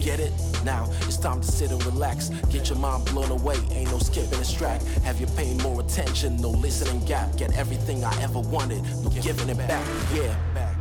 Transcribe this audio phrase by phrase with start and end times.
[0.00, 0.32] Get it?
[0.64, 2.28] Now it's time to sit and relax.
[2.50, 4.82] Get your mind blown away, ain't no skipping this track.
[5.04, 6.36] Have you paying more attention?
[6.36, 7.36] No listening gap.
[7.36, 9.86] Get everything I ever wanted, no giving it back.
[10.14, 10.36] Yeah.
[10.54, 10.76] Back.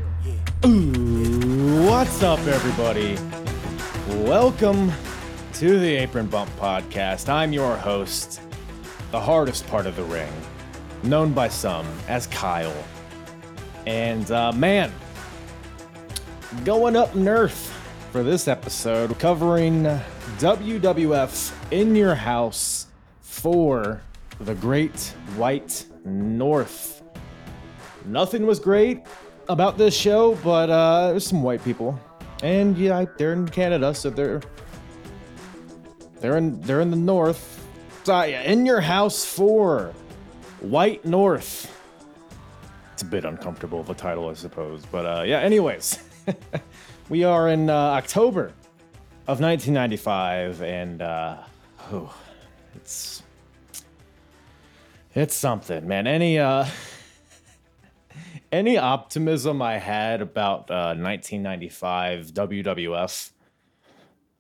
[0.66, 3.18] Ooh, what's up, everybody?
[4.28, 4.92] Welcome
[5.54, 7.30] to the Apron Bump Podcast.
[7.30, 8.42] I'm your host,
[9.12, 10.32] the hardest part of the ring,
[11.04, 12.84] known by some as Kyle.
[13.86, 14.92] And uh, man,
[16.66, 17.77] going up north
[18.12, 19.84] for this episode, covering
[20.38, 22.88] WWF in your house
[23.22, 24.02] for
[24.40, 27.04] the Great White North.
[28.06, 29.02] Nothing was great
[29.50, 32.00] about this show, but uh, there's some white people,
[32.44, 34.42] and yeah, they're in Canada, so they're
[36.22, 37.66] they're in they're in the north.
[38.06, 39.94] So, yeah, in your house for
[40.62, 41.74] White North.
[42.94, 45.40] It's a bit uncomfortable of a title, I suppose, but uh, yeah.
[45.40, 46.00] Anyways.
[47.10, 48.52] we are in uh, October
[49.28, 51.38] of 1995, and uh,
[51.92, 52.14] oh,
[52.76, 53.24] it's
[55.16, 56.06] it's something, man.
[56.06, 56.66] Any uh,
[58.52, 63.32] any optimism I had about uh, 1995 WWF,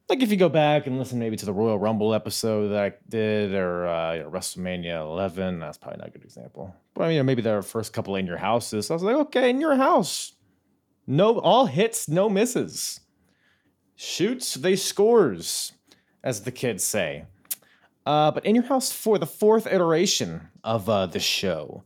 [0.09, 2.93] like if you go back and listen maybe to the Royal Rumble episode that I
[3.07, 6.75] did, or uh, you know, WrestleMania 11, that's probably not a good example.
[6.93, 9.61] But I mean, maybe the first couple in your houses, I was like, okay, in
[9.61, 10.33] your house
[11.07, 12.99] no, all hits, no misses.
[13.95, 15.71] Shoots, they scores,
[16.23, 17.25] as the kids say.
[18.05, 21.83] Uh, but in your house for the fourth iteration of uh, the show.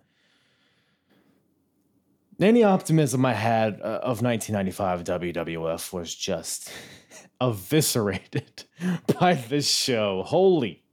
[2.40, 6.72] Any optimism I had uh, of 1995 WWF was just
[7.42, 8.64] eviscerated
[9.20, 10.24] by this show.
[10.24, 10.84] Holy,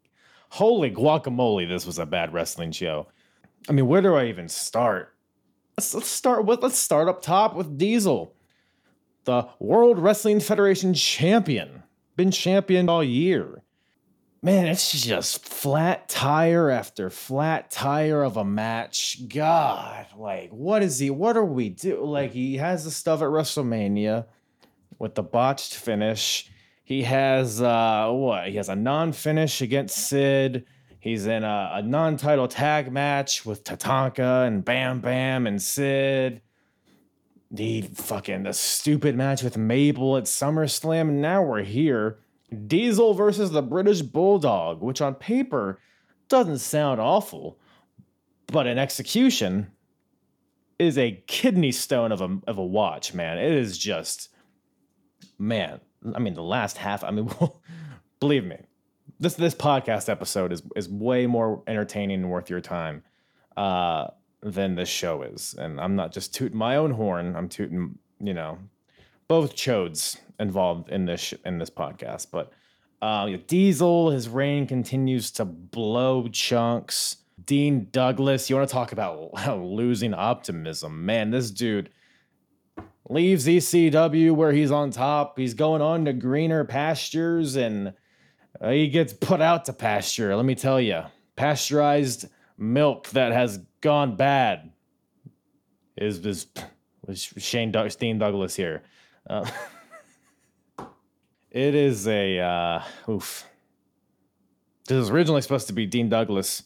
[0.50, 1.66] holy guacamole!
[1.66, 3.08] This was a bad wrestling show.
[3.68, 5.14] I mean, where do I even start?
[5.78, 8.34] Let's, let's start with let's start up top with Diesel,
[9.22, 11.84] the World Wrestling Federation champion,
[12.16, 13.62] been champion all year.
[14.42, 19.28] Man, it's just flat tire after flat tire of a match.
[19.28, 21.10] God, like what is he?
[21.10, 22.04] What are we do?
[22.04, 24.26] Like he has the stuff at WrestleMania
[24.98, 26.50] with the botched finish.
[26.82, 28.48] He has uh what?
[28.48, 30.66] He has a non-finish against Sid
[31.08, 36.42] He's in a, a non-title tag match with Tatanka and Bam Bam and Sid.
[37.50, 41.12] The fucking the stupid match with Mabel at SummerSlam.
[41.12, 42.18] Now we're here.
[42.66, 45.80] Diesel versus the British Bulldog, which on paper
[46.28, 47.58] doesn't sound awful,
[48.48, 49.68] but in execution
[50.78, 53.38] is a kidney stone of a of a watch, man.
[53.38, 54.28] It is just
[55.38, 55.80] man.
[56.14, 57.02] I mean, the last half.
[57.02, 57.30] I mean,
[58.20, 58.58] believe me,
[59.20, 63.02] this this podcast episode is is way more entertaining and worth your time
[63.56, 64.08] uh,
[64.42, 65.54] than this show is.
[65.58, 67.34] And I'm not just tooting my own horn.
[67.36, 68.58] I'm tooting, you know,
[69.26, 72.28] both chodes involved in this sh- in this podcast.
[72.30, 72.52] But
[73.02, 77.16] uh, Diesel, his reign continues to blow chunks.
[77.44, 81.06] Dean Douglas, you want to talk about losing optimism?
[81.06, 81.90] Man, this dude
[83.08, 85.38] leaves ECW where he's on top.
[85.38, 87.94] He's going on to greener pastures and
[88.60, 90.34] uh, he gets put out to pasture.
[90.34, 91.02] Let me tell you,
[91.36, 92.26] pasteurized
[92.56, 94.72] milk that has gone bad
[95.96, 96.46] is this
[97.06, 98.82] was Shane Doug, Douglas here.
[99.28, 99.48] Uh,
[101.50, 103.46] it is a uh, oof.
[104.86, 106.64] This was originally supposed to be Dean Douglas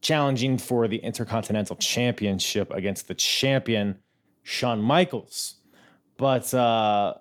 [0.00, 3.98] challenging for the Intercontinental Championship against the champion
[4.42, 5.56] Shawn Michaels,
[6.18, 7.14] but uh,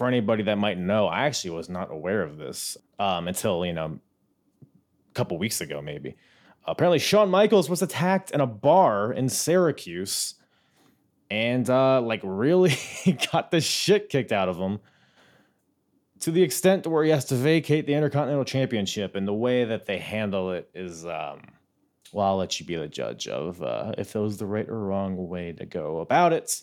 [0.00, 3.74] for anybody that might know, I actually was not aware of this um, until you
[3.74, 4.00] know
[4.62, 6.16] a couple weeks ago, maybe.
[6.64, 10.36] Apparently, Shawn Michaels was attacked in a bar in Syracuse,
[11.30, 12.78] and uh, like really
[13.30, 14.80] got the shit kicked out of him
[16.20, 19.14] to the extent where he has to vacate the Intercontinental Championship.
[19.14, 21.42] And the way that they handle it is um,
[22.10, 24.78] Well, I'll let you be the judge of uh, if it was the right or
[24.78, 26.62] wrong way to go about it.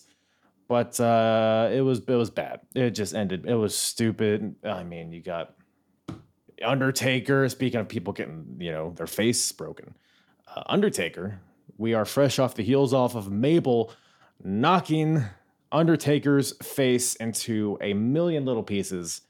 [0.68, 2.60] But uh, it was it was bad.
[2.74, 3.46] It just ended.
[3.46, 4.54] It was stupid.
[4.62, 5.54] I mean, you got
[6.62, 7.48] Undertaker.
[7.48, 9.94] Speaking of people getting you know their face broken,
[10.54, 11.40] uh, Undertaker.
[11.78, 13.92] We are fresh off the heels off of Mabel
[14.42, 15.24] knocking
[15.72, 19.22] Undertaker's face into a million little pieces.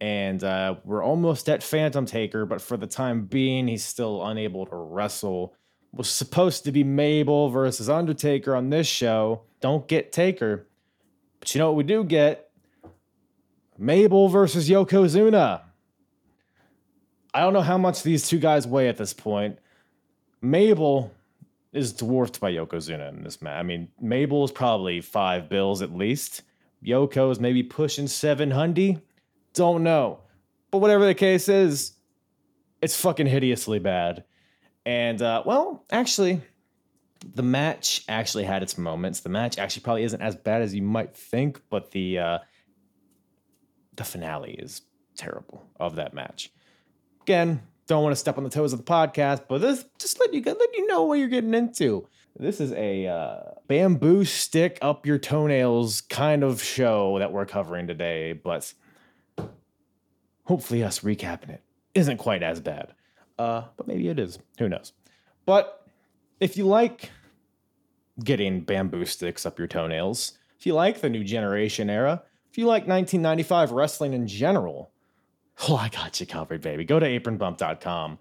[0.00, 4.64] And uh, we're almost at Phantom Taker, but for the time being, he's still unable
[4.66, 5.54] to wrestle.
[5.92, 9.42] Was supposed to be Mabel versus Undertaker on this show.
[9.60, 10.67] Don't get Taker.
[11.40, 12.50] But you know what we do get?
[13.78, 15.62] Mabel versus Yokozuna.
[17.32, 19.58] I don't know how much these two guys weigh at this point.
[20.40, 21.12] Mabel
[21.72, 23.58] is dwarfed by Yokozuna in this match.
[23.58, 26.42] I mean, Mabel is probably five bills at least.
[26.84, 29.00] Yoko is maybe pushing 700.
[29.52, 30.20] Don't know.
[30.70, 31.92] But whatever the case is,
[32.80, 34.24] it's fucking hideously bad.
[34.86, 36.40] And, uh, well, actually,
[37.20, 39.20] the match actually had its moments.
[39.20, 42.38] The match actually probably isn't as bad as you might think, but the uh,
[43.96, 44.82] the finale is
[45.16, 46.52] terrible of that match.
[47.22, 50.32] Again, don't want to step on the toes of the podcast, but this just let
[50.32, 52.06] you let you know what you're getting into.
[52.38, 57.88] This is a uh, bamboo stick up your toenails kind of show that we're covering
[57.88, 58.72] today, but
[60.44, 61.62] hopefully us recapping it
[61.94, 62.94] isn't quite as bad.
[63.38, 64.38] Uh, but maybe it is.
[64.58, 64.92] Who knows?
[65.46, 65.77] But
[66.40, 67.10] if you like
[68.22, 72.66] getting bamboo sticks up your toenails, if you like the new generation era, if you
[72.66, 74.90] like 1995 wrestling in general,
[75.68, 76.84] Oh, I got you covered, baby.
[76.84, 78.18] Go to apronbump.com.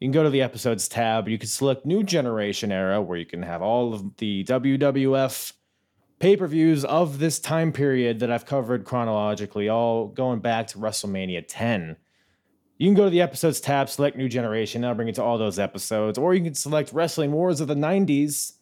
[0.00, 1.28] You can go to the episodes tab.
[1.28, 5.52] You can select New Generation Era, where you can have all of the WWF
[6.18, 10.78] pay per views of this time period that I've covered chronologically, all going back to
[10.78, 11.96] WrestleMania 10.
[12.82, 15.38] You can go to the episodes tab, select New Generation, that'll bring you to all
[15.38, 16.18] those episodes.
[16.18, 18.54] Or you can select Wrestling Wars of the 90s,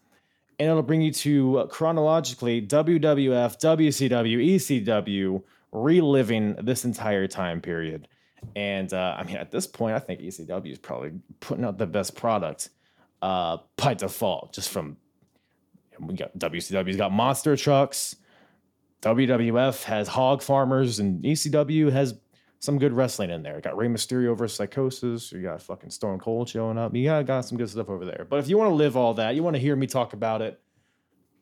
[0.59, 8.09] and it'll bring you to uh, chronologically WWF, WCW, ECW, reliving this entire time period.
[8.55, 11.87] And uh, I mean, at this point, I think ECW is probably putting out the
[11.87, 12.69] best product
[13.23, 14.99] uh, by default, just from
[15.99, 18.17] we got WCW's got monster trucks,
[19.01, 22.19] WWF has hog farmers, and ECW has
[22.61, 23.59] some good wrestling in there.
[23.61, 25.33] got Rey Mysterio versus Psychosis.
[25.33, 26.95] You got fucking Stone Cold showing up.
[26.95, 28.27] You got, got some good stuff over there.
[28.29, 30.43] But if you want to live all that, you want to hear me talk about
[30.43, 30.61] it,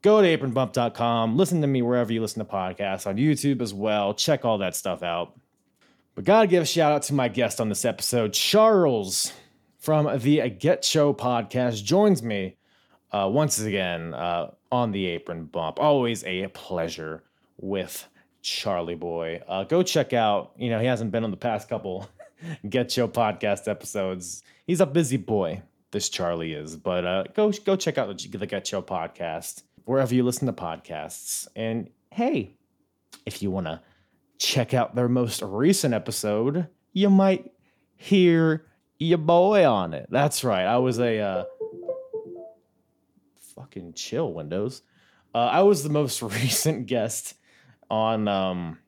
[0.01, 1.37] go to apronbump.com.
[1.37, 4.15] Listen to me wherever you listen to podcasts on YouTube as well.
[4.15, 5.39] Check all that stuff out.
[6.15, 9.33] But gotta give a shout out to my guest on this episode, Charles
[9.79, 12.57] from the Get Cho podcast, joins me
[13.13, 15.79] uh, once again uh, on the apron bump.
[15.81, 17.23] Always a pleasure
[17.57, 18.09] with
[18.43, 19.43] Charlie Boy.
[19.47, 22.09] Uh, go check out, you know, he hasn't been on the past couple
[22.69, 24.43] Get Cho podcast episodes.
[24.67, 28.65] He's a busy boy, this Charlie is, but uh, go go check out the, Get
[28.65, 31.49] Cho podcast wherever you listen to podcasts.
[31.57, 32.57] And hey,
[33.27, 33.81] if you want to
[34.39, 37.53] check out their most recent episode, you might
[37.97, 38.67] hear
[38.99, 40.07] your boy on it.
[40.11, 40.65] That's right.
[40.65, 41.45] I was a uh,
[43.55, 44.83] fucking chill Windows.
[45.35, 47.35] Uh, I was the most recent guest
[47.91, 48.79] on um,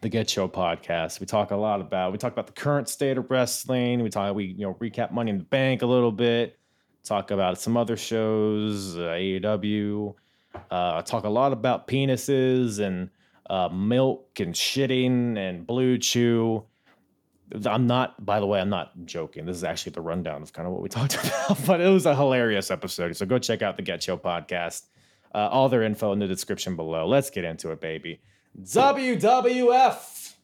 [0.00, 1.20] the Get Cho podcast.
[1.20, 4.02] We talk a lot about we talk about the current state of wrestling.
[4.02, 6.58] We talk we you know recap Money in the Bank a little bit.
[7.04, 10.14] Talk about some other shows, uh, AEW.
[10.70, 13.10] Uh, talk a lot about penises and
[13.48, 16.64] uh, milk and shitting and blue chew.
[17.66, 19.44] I'm not, by the way, I'm not joking.
[19.44, 22.06] This is actually the rundown of kind of what we talked about, but it was
[22.06, 23.16] a hilarious episode.
[23.16, 24.84] So go check out the Get Cho podcast.
[25.32, 27.06] Uh, all their info in the description below.
[27.06, 28.20] Let's get into it, baby.
[28.60, 30.34] WWF,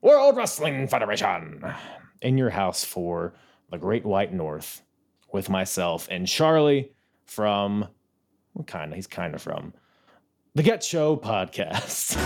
[0.00, 1.64] World Wrestling Federation,
[2.22, 3.34] in your house for
[3.70, 4.82] the Great White North
[5.32, 6.92] with myself and Charlie
[7.24, 7.88] from,
[8.54, 9.74] well, kind of, he's kind of from
[10.54, 12.16] the Get Cho podcast.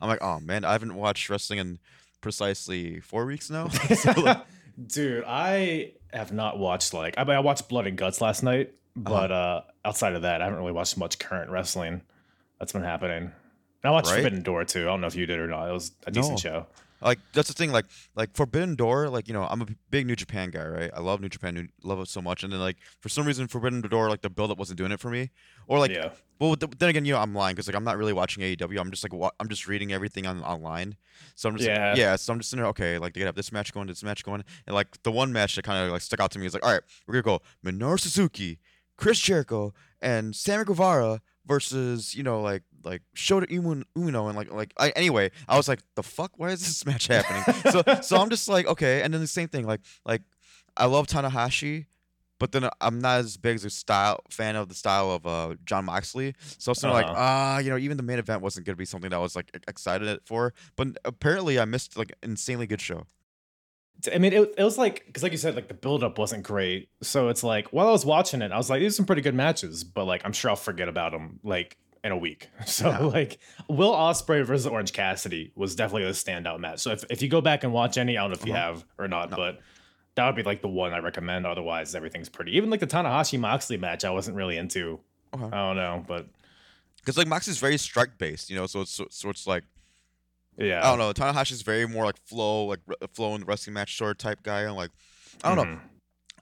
[0.00, 1.78] I'm like, oh man, I haven't watched wrestling in
[2.20, 3.68] precisely four weeks now.
[3.94, 4.42] so, like,
[4.86, 8.72] Dude, I have not watched like I mean I watched Blood and Guts last night,
[8.96, 12.02] but uh outside of that, I haven't really watched much current wrestling
[12.58, 13.24] that's been happening.
[13.82, 14.16] And I watched Right?
[14.16, 14.82] Forbidden Door too.
[14.82, 15.68] I don't know if you did or not.
[15.68, 16.50] It was a decent No.
[16.50, 16.66] show.
[17.02, 17.72] like that's the thing.
[17.72, 19.08] Like like Forbidden Door.
[19.08, 20.90] Like you know, I'm a big New Japan guy, right?
[20.94, 22.42] I love New Japan, New, love it so much.
[22.44, 25.00] And then like for some reason, Forbidden Door, like the build up wasn't doing it
[25.00, 25.30] for me.
[25.66, 26.10] Or like, yeah.
[26.40, 28.78] well, then again, you know, I'm lying because like I'm not really watching AEW.
[28.78, 30.96] I'm just like wa- I'm just reading everything on online.
[31.36, 31.94] So I'm just like, Yeah.
[31.96, 32.16] yeah.
[32.16, 32.66] So I'm just in there.
[32.68, 35.56] Okay, like they have this match going, this match going, and like the one match
[35.56, 37.42] that kind of like stuck out to me is like, all right, we're gonna go
[37.64, 38.58] Minoru Suzuki,
[39.00, 44.72] Chris Jericho, and Sammy Guevara versus you know like like Shota Umino and like like
[44.78, 47.42] I, anyway I was like the fuck why is this match happening
[47.72, 50.22] so so I'm just like okay and then the same thing like like
[50.76, 51.86] I love Tanahashi
[52.38, 55.56] but then I'm not as big as a style fan of the style of uh
[55.64, 56.34] Jon Moxley.
[56.58, 57.14] So it's not like Uh-huh.
[57.16, 59.50] ah, you know, even the main event wasn't gonna be something that I was like
[59.68, 60.54] excited for.
[60.74, 63.04] But apparently, I missed like insanely good show.
[64.12, 66.88] I mean, it, it was like because, like you said, like the buildup wasn't great.
[67.02, 69.22] So it's like while I was watching it, I was like, these are some pretty
[69.22, 72.48] good matches, but like I'm sure I'll forget about them like in a week.
[72.66, 72.98] So Yeah.
[73.00, 76.78] like Will Ospreay versus Orange Cassidy was definitely a standout match.
[76.80, 78.62] So if, if you go back and watch any, I don't know if you Uh-huh.
[78.72, 79.36] have or not, No.
[79.36, 79.60] but
[80.14, 81.44] that would be like the one I recommend.
[81.46, 82.56] Otherwise, everything's pretty.
[82.56, 84.98] Even like the Tanahashi Moxley match, I wasn't really into.
[85.34, 85.44] Okay.
[85.44, 86.26] I don't know, but
[86.96, 89.64] Because like Moxley's very strike based, you know, so it's so, so it's like
[90.56, 91.12] yeah, I don't know.
[91.12, 94.42] Tanahashi's very more like flow, like re- flow in the wrestling match sort of type
[94.42, 94.62] guy.
[94.62, 94.90] I'm like,
[95.44, 95.74] I don't know.
[95.76, 95.80] Mhm.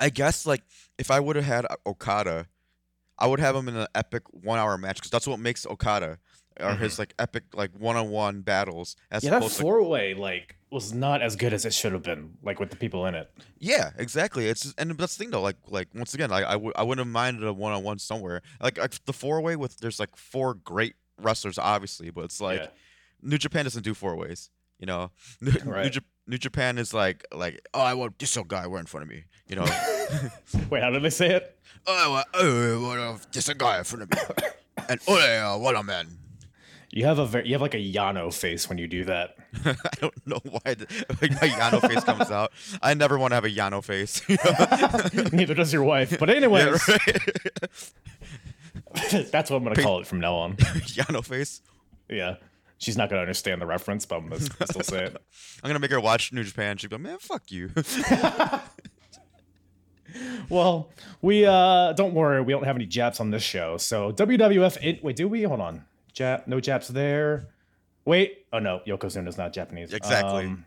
[0.00, 0.62] I guess like
[0.98, 2.46] if I would have had Okada,
[3.18, 6.18] I would have him in an epic one hour match because that's what makes Okada
[6.60, 9.32] or his like epic like one on one battles as Mm-hmm.
[9.34, 12.36] Yeah, that four way like was not as good as it should have been.
[12.42, 13.30] Like with the people in it.
[13.60, 16.56] yeah exactly it's just- and that's the thing though like like once again like I
[16.56, 19.54] would I wouldn't have minded a one on one somewhere like, like the four way
[19.56, 22.66] with there's like four great wrestlers obviously but it's like yeah.
[23.22, 25.10] New Japan doesn't do four ways you know
[25.40, 25.92] New, New, Right.
[25.92, 29.08] Jap- New Japan is like like oh I want this guy right in front of
[29.08, 29.64] me you know
[30.70, 31.58] Wait, how did they say it?
[31.86, 34.18] oh I want, oh, I want uh, this guy in front of me
[34.88, 36.06] and oh uh, yeah what a man
[36.90, 39.36] You have a very, you have like a Yano face when you do that.
[39.64, 40.86] I don't know why the,
[41.20, 42.50] like my Yano face comes out.
[42.80, 44.22] I never want to have a Yano face.
[45.32, 46.18] Neither does your wife.
[46.18, 46.96] But anyways, Yeah,
[49.12, 49.30] right.
[49.30, 50.56] that's what I'm gonna call it from now on.
[50.96, 51.60] Yano face.
[52.08, 52.36] Yeah,
[52.78, 55.16] she's not gonna understand the reference, but I'm gonna still say it.
[55.62, 56.76] I'm gonna make her watch New Japan.
[56.76, 57.70] She'd be like, man, fuck you.
[60.48, 63.76] Well, we uh don't worry, we don't have any Japs on this show.
[63.76, 65.42] So WWF, it, wait, do we?
[65.42, 67.48] Hold on, Jap, no Japs there.
[68.04, 69.92] Wait, oh no, Yokozuna's not Japanese.
[69.92, 70.46] Exactly.
[70.46, 70.64] Um,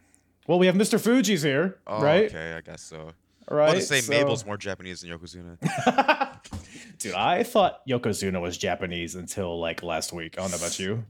[0.47, 0.99] well, we have Mr.
[0.99, 2.25] Fuji's here, oh, right?
[2.25, 3.11] Okay, I guess so.
[3.49, 3.65] Right.
[3.65, 5.57] Well, to say so- Mabel's more Japanese than Yokozuna.
[6.99, 10.35] Dude, I thought Yokozuna was Japanese until like last week.
[10.37, 11.03] I don't know about you.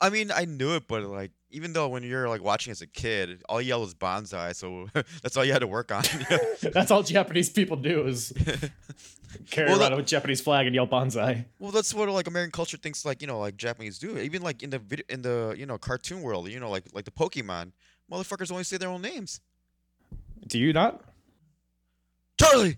[0.00, 2.86] I mean, I knew it, but like, even though when you're like watching as a
[2.86, 4.88] kid, all you yell is bonsai, so
[5.22, 6.02] that's all you had to work on.
[6.60, 8.32] That's all Japanese people do is
[9.50, 11.44] carry Well, around that- a Japanese flag and yell bonsai.
[11.58, 14.18] Well, that's what like American culture thinks like you know like Japanese do.
[14.18, 17.04] Even like in the video, in the you know cartoon world, you know like like
[17.06, 17.72] the Pokemon,
[18.12, 19.40] motherfuckers only say their own names.
[20.46, 21.02] Do you not?
[22.38, 22.76] Charlie.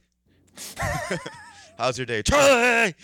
[1.79, 2.95] How's your day, Charlie?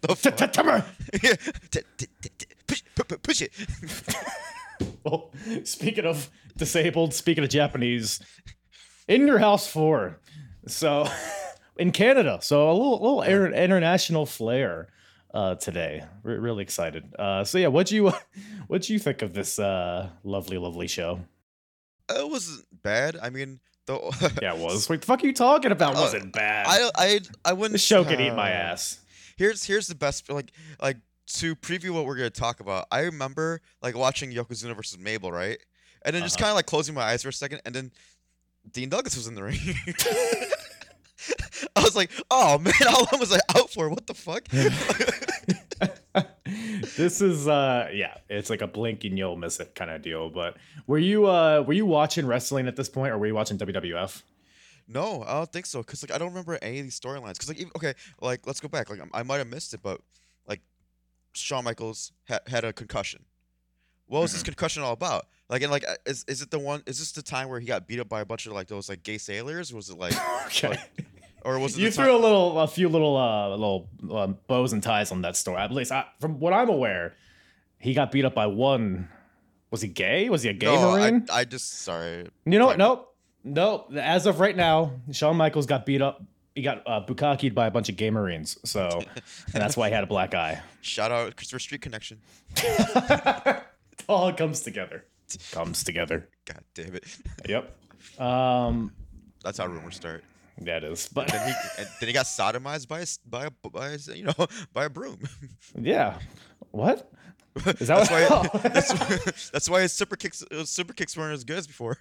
[0.00, 2.06] the t-
[2.66, 3.52] Push, pu- pu- push it.
[5.04, 5.30] Well,
[5.64, 8.20] speaking of disabled, speaking of Japanese,
[9.06, 10.18] in your house four.
[10.66, 11.06] So,
[11.76, 14.88] in Canada, so a little little air, international flair
[15.34, 16.04] uh, today.
[16.24, 17.14] Really excited.
[17.16, 18.12] Uh, so yeah, what do you
[18.68, 21.20] what do you think of this uh, lovely, lovely show?
[22.08, 23.16] It wasn't bad.
[23.22, 24.88] I mean, the Yeah, it was.
[24.88, 25.96] What the fuck are you talking about?
[25.96, 26.66] Uh, Wasn't bad.
[26.68, 27.72] I I I wouldn't.
[27.72, 28.98] this show could eat my uh, ass.
[29.42, 30.98] Here's here's the best like like
[31.38, 32.86] to preview what we're gonna talk about.
[32.92, 35.58] I remember like watching Yokozuna versus Mabel, right?
[36.04, 36.44] And then just Uh-huh.
[36.44, 37.90] kind of like closing my eyes for a second, and then
[38.70, 39.58] Dean Douglas was in the ring.
[41.76, 43.88] I was like, oh man, how long was I out for?
[43.88, 44.46] What the fuck?
[46.96, 50.30] this is uh yeah, it's like a blink and you'll miss it kind of deal.
[50.30, 50.56] But
[50.86, 54.22] were you uh were you watching wrestling at this point or were you watching WWF?
[54.92, 55.82] No, I don't think so.
[55.82, 57.38] Cause like I don't remember any of these storylines.
[57.38, 58.90] Cause like even, okay, like let's go back.
[58.90, 60.00] Like I might have missed it, but
[60.46, 60.60] like
[61.32, 63.24] Shawn Michaels ha- had a concussion.
[64.06, 64.36] What was Mm-hmm.
[64.36, 65.26] this concussion all about?
[65.48, 66.82] Like and like uh, is is it the one?
[66.86, 68.88] Is this the time where he got beat up by a bunch of like those
[68.88, 69.72] like gay sailors?
[69.72, 70.14] Or was it like
[70.46, 70.76] Okay.
[71.44, 74.72] or was it you threw time- a little a few little uh little um, bows
[74.72, 75.58] and ties on that story.
[75.58, 77.14] At least I, from what I'm aware,
[77.78, 79.08] he got beat up by one
[79.70, 80.28] was he gay?
[80.28, 81.26] Was he a gay no, marine?
[81.32, 82.28] I, I just sorry.
[82.44, 82.76] you know what?
[82.78, 83.11] Nope.
[83.44, 83.92] Nope.
[83.96, 86.22] As of right now, Shawn Michaels got beat up.
[86.54, 88.58] He got uh, bukakied by a bunch of gay marines.
[88.64, 89.00] So
[89.54, 90.60] and that's why he had a black eye.
[90.82, 92.18] Shout out Christopher Street Connection.
[92.56, 93.62] it
[94.08, 95.04] all comes together.
[95.50, 96.28] Comes together.
[96.44, 97.04] God damn it.
[97.48, 97.76] Yep.
[98.18, 98.92] Um
[99.44, 100.24] That's how rumors start.
[100.58, 101.08] that is.
[101.08, 101.54] But Then he
[102.00, 105.18] then he got sodomized by a by a by a, you know by a broom.
[105.80, 106.18] yeah.
[106.72, 107.10] What?
[107.54, 111.34] Is that that's why that's, why- that's why his super kicks uh, super kicks weren't
[111.34, 111.96] as good as before.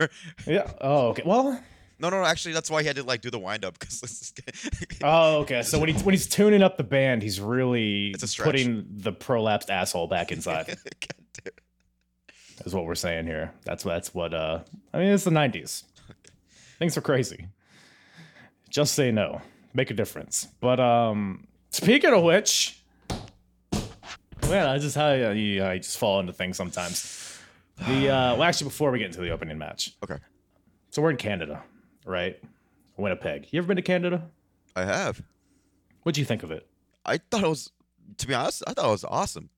[0.47, 0.71] yeah.
[0.79, 1.23] Oh, okay.
[1.25, 1.61] Well,
[1.99, 4.33] No, no, actually that's why he had to like do the wind up because
[5.03, 5.61] Oh, okay.
[5.61, 8.45] So when he's when he's tuning up the band, he's really It's a stretch.
[8.45, 10.75] putting the prolapsed asshole back inside.
[12.65, 13.51] Is what we're saying here.
[13.65, 14.33] That's that's what.
[14.35, 14.59] Uh,
[14.93, 15.83] I mean, it's the '90s.
[16.77, 17.47] Things are crazy.
[18.69, 19.41] Just say no.
[19.73, 20.47] Make a difference.
[20.59, 22.80] But um, speaking of which,
[24.55, 25.29] man, I just how I,
[25.71, 27.39] I just fall into things sometimes.
[27.87, 30.17] The uh, well, actually, before we get into the opening match, Okay.
[30.91, 31.63] so we're in Canada.
[32.05, 32.39] right?
[32.97, 33.47] Winnipeg.
[33.51, 34.21] You ever been to Canada?
[34.75, 35.21] I have.
[36.03, 36.67] What'd you think of it?
[37.05, 37.71] I thought it was.
[38.17, 39.49] To be honest, I thought it was awesome.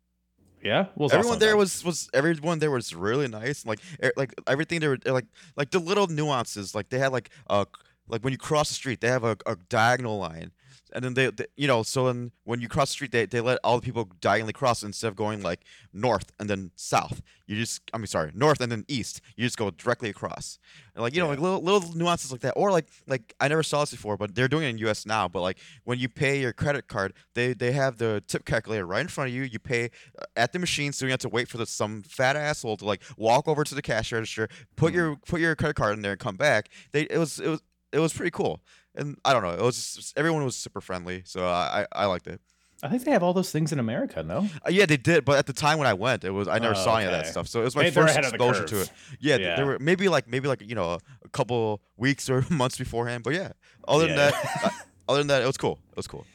[0.63, 3.65] Yeah, was everyone awesome there was was everyone there was really nice.
[3.65, 5.25] Like e- like everything they were like
[5.57, 6.73] like the little nuances.
[6.73, 7.65] Like they had like uh
[8.07, 10.51] like when you cross the street, they have a, a diagonal line,
[10.93, 13.41] and then they, they you know so then when you cross the street, they, they
[13.41, 17.21] let all the people diagonally cross instead of going like north and then south.
[17.47, 19.19] You just I mean sorry north and then east.
[19.35, 20.59] You just go directly across.
[20.95, 21.31] And like you know Yeah.
[21.31, 22.53] like little little nuances like that.
[22.55, 25.05] Or like like I never saw this before, but they're doing it in U.S.
[25.05, 25.27] now.
[25.27, 29.01] But like when you pay your credit card, they they have the tip calculator right
[29.01, 29.43] in front of you.
[29.43, 32.35] You pay uh, at the machine, so you have to wait for the, some fat
[32.35, 34.95] asshole to like walk over to the cash register, put Mhm.
[34.95, 36.69] your put your credit card in there, and come back.
[36.91, 38.61] They it was it was it was pretty cool.
[38.95, 42.27] And I don't know, it was just, everyone was super friendly, so I I, liked
[42.27, 42.39] it.
[42.83, 44.49] I think they have all those things in America, no?
[44.65, 46.75] Uh, yeah, they did, but at the time when I went, it was I never
[46.75, 47.47] Oh, saw any of that stuff.
[47.47, 48.91] So it was my they're first ahead of the exposure to it.
[49.19, 49.55] Yeah, Yeah.
[49.55, 53.23] there were maybe like maybe like you know a, a couple weeks or months beforehand,
[53.23, 53.53] but yeah.
[53.87, 54.33] Other than that,
[55.07, 55.79] other than that, it was cool.
[55.91, 56.25] It was cool.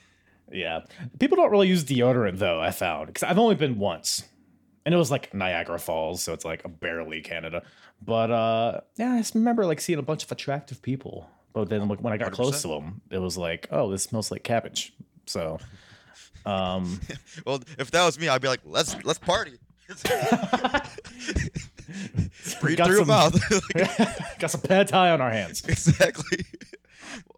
[0.50, 0.81] Yeah.
[1.21, 3.09] People don't really use deodorant though, I found.
[3.09, 4.25] Because I've only been once.
[4.87, 7.62] And it was like Niagara Falls, so it's like barely Canada.
[8.00, 11.29] But uh yeah, I just remember like seeing a bunch of attractive people.
[11.52, 12.62] But then when I got close 100%.
[12.62, 14.93] to them, it was like, oh, this smells like cabbage.
[15.26, 15.59] So
[16.47, 17.00] um
[17.47, 19.59] Well, if that was me, I'd be like, let's let's party.
[22.61, 23.35] Breathe through your some- mouth.
[24.38, 25.64] Got some pad thai on our hands.
[25.67, 26.45] exactly.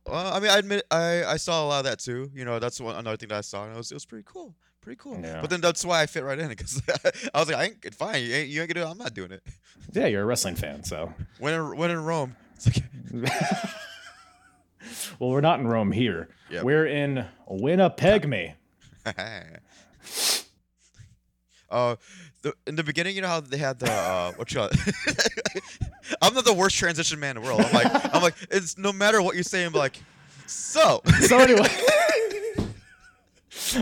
[0.07, 2.31] Well, I mean, I admit I, I saw a lot of that too.
[2.35, 4.25] You know, that's one another thing that I saw, and it was it was pretty
[4.27, 5.21] cool, pretty cool.
[5.23, 5.41] Yeah.
[5.41, 6.83] But then that's why I fit right in because
[7.33, 8.25] I was like, I ain't fine.
[8.25, 8.91] You ain't, you ain't gonna do it.
[8.91, 9.43] I'm not doing it.
[9.93, 12.85] Yeah, you're a wrestling fan, so When in, when in Rome, it's like
[15.19, 16.29] well, we're not in Rome here.
[16.51, 16.65] Yep.
[16.65, 18.55] We're in Winnipeg, me.
[21.71, 21.97] uh,
[22.43, 25.63] the, in the beginning, you know how they had the uh, what you call it?
[26.23, 27.61] I'm not the worst transition man in the world.
[27.61, 29.99] I'm like, I'm like, it's no matter what you say, I'm like,
[30.47, 31.01] so.
[31.21, 31.69] So anyway,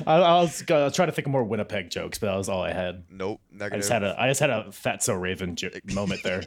[0.06, 2.62] I, I was uh, trying to think of more Winnipeg jokes, but that was all
[2.62, 3.04] I had.
[3.10, 3.74] nope, negative.
[3.74, 6.42] I just had a I just had a Fatso Raven jo- moment there.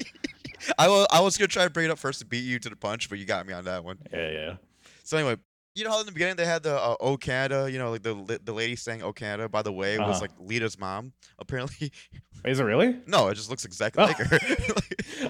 [0.77, 2.69] I was I was gonna try to bring it up first to beat you to
[2.69, 3.97] the punch, but you got me on that one.
[4.13, 4.55] Yeah, yeah.
[5.03, 5.37] So anyway,
[5.75, 8.03] you know how in the beginning they had the uh, "Oh Canada," you know, like
[8.03, 10.19] the the lady saying "Oh Canada." By the way, was Uh-huh.
[10.21, 11.13] like Lita's mom.
[11.39, 11.91] Apparently,
[12.45, 12.97] Is it really?
[13.07, 14.07] no, it just looks exactly Oh.
[14.07, 14.39] like her.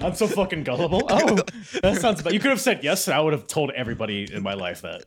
[0.00, 1.02] I'm so fucking gullible.
[1.10, 1.36] Oh,
[1.82, 2.32] that sounds bad.
[2.32, 5.04] You could have said yes, and I would have told everybody in my life that.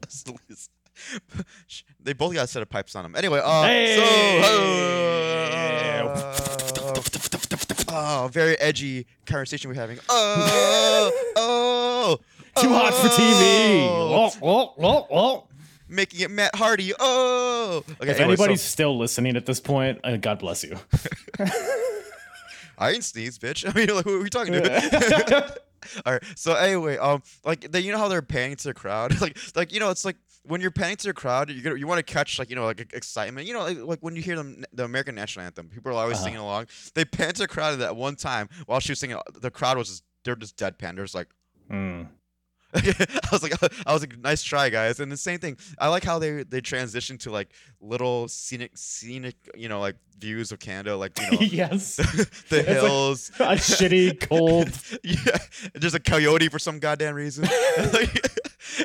[2.00, 3.16] they both got a set of pipes on them.
[3.16, 3.96] Anyway, uh, Hey!
[3.98, 4.04] so
[6.08, 6.58] uh,
[7.90, 10.00] oh, very edgy conversation we're having.
[10.10, 12.20] Oh, oh,
[12.62, 13.88] Too hot for TV.
[13.90, 15.48] oh, Oh, oh, oh, oh.
[15.88, 16.94] Making it Matt Hardy.
[17.00, 18.12] Oh, okay.
[18.12, 20.78] If anyway, so- anybody's still listening at this point, uh, God bless you.
[22.78, 23.70] I ain't sneeze, bitch.
[23.70, 25.56] I mean, like, who are we talking to?
[26.06, 26.24] All right.
[26.36, 29.72] So anyway, um, like they, you know how they're panning to the crowd, like, like
[29.72, 32.14] you know, it's like when you're panning to the crowd, you gonna, you want to
[32.14, 33.48] catch like you know like excitement.
[33.48, 36.18] You know, like, like when you hear them, the American national anthem, people are always
[36.18, 36.26] Uh-huh.
[36.26, 36.68] singing along.
[36.94, 39.18] They pan to the crowd at that one time while she was singing.
[39.40, 40.96] The crowd was just they're just deadpan.
[40.96, 41.28] They're just like.
[41.72, 42.10] Mm.
[43.24, 43.54] I was like,
[43.88, 45.00] I was like, nice try, guys.
[45.00, 45.58] And the same thing.
[45.80, 50.52] I like how they they transition to like little scenic, scenic, you know, like views
[50.52, 51.96] of Canada, like you know, yes.
[52.50, 53.32] the like- hills.
[53.40, 54.70] A shitty, cold.
[55.04, 55.38] yeah,
[55.74, 57.48] there's a coyote for some goddamn reason.
[57.78, 58.28] and, like,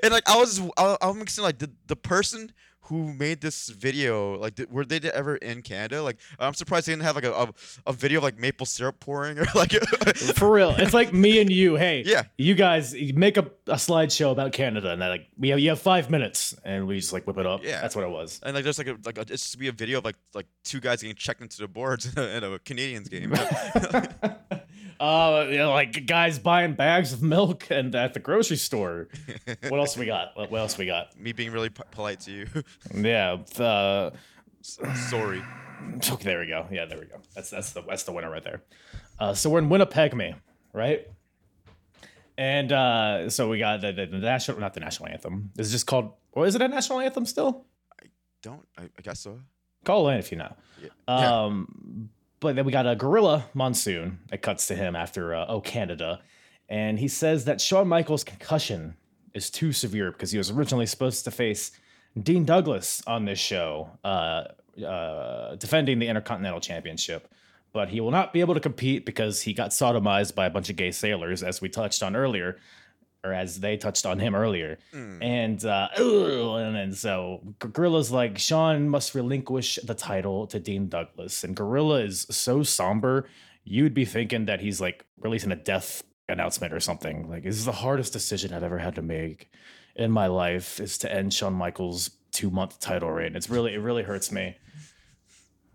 [0.03, 4.36] and, like, I was, I, I'm mixing like the the person who made this video,
[4.38, 6.02] like, did, were they ever in Canada?
[6.02, 7.48] Like, I'm surprised they didn't have like a, a,
[7.86, 9.72] a video of like maple syrup pouring or like.
[10.34, 10.70] For real.
[10.76, 11.76] It's like me and you.
[11.76, 12.24] Hey, Yeah.
[12.38, 15.80] you guys make a, a slideshow about Canada, and I like we have you have
[15.80, 17.62] five minutes, and we just like whip it up.
[17.62, 17.80] Yeah.
[17.80, 18.40] that's what it was.
[18.42, 20.46] And like there's like a like a, it's just be a video of like like
[20.64, 23.32] two guys getting checked into the boards in a, in a Canadians game.
[25.00, 29.08] Uh, you know, like guys buying bags of milk and at the grocery store.
[29.68, 30.36] what else we got?
[30.36, 31.18] What, else we got?
[31.18, 32.46] Me being really p- polite to you.
[32.94, 35.42] Yeah, S- Sorry.
[36.10, 36.66] okay, there we go.
[36.70, 37.16] Yeah, there we go.
[37.34, 38.62] That's that's the that's the winner right there.
[39.18, 40.34] Uh, so we're in Winnipeg, me,
[40.74, 41.06] right?
[42.36, 45.50] And uh, so we got the, the, the national, not the national anthem.
[45.58, 46.12] Is it just called?
[46.32, 47.64] Or is it a national anthem still?
[48.02, 48.06] I
[48.42, 49.40] don't I, I guess so.
[49.84, 50.54] Call in if you know.
[50.82, 50.88] Yeah.
[51.42, 52.10] Um,
[52.40, 56.20] but then we got a gorilla monsoon that cuts to him after uh, Oh Canada,
[56.68, 58.96] and he says that Shawn Michaels' concussion
[59.35, 61.72] is too severe because he was originally supposed to face
[62.20, 64.44] Dean Douglas on this show, uh,
[64.85, 67.33] uh, defending the Intercontinental Championship.
[67.72, 70.70] But he will not be able to compete because he got sodomized by a bunch
[70.70, 72.59] of gay sailors, as we touched on earlier,
[73.24, 74.78] or as they touched on him earlier.
[74.94, 75.18] Mm.
[75.22, 81.44] And uh, and then so Gorilla's like Shawn must relinquish the title to Dean Douglas,
[81.44, 83.28] and Gorilla is so somber.
[83.64, 87.28] You'd be thinking that he's like releasing a death announcement or something.
[87.28, 89.50] Like this is the hardest decision I've ever had to make
[89.96, 93.37] in my life is to end Shawn Michaels' two month title reign.
[93.37, 94.56] It's really it really hurts me.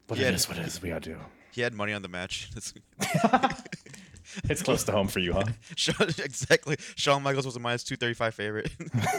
[0.07, 0.29] But Yeah.
[0.29, 0.81] it is what it is.
[0.81, 1.17] We gotta do.
[1.51, 2.49] He had money on the match.
[4.49, 5.45] It's close to home for you, huh?
[5.75, 6.77] Shawn, exactly.
[6.95, 8.69] Shawn Michaels was a minus two thirty five favorite.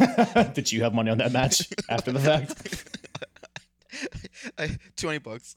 [0.54, 2.98] Did you have money on that match after the fact?
[4.58, 5.54] I- Twenty bucks.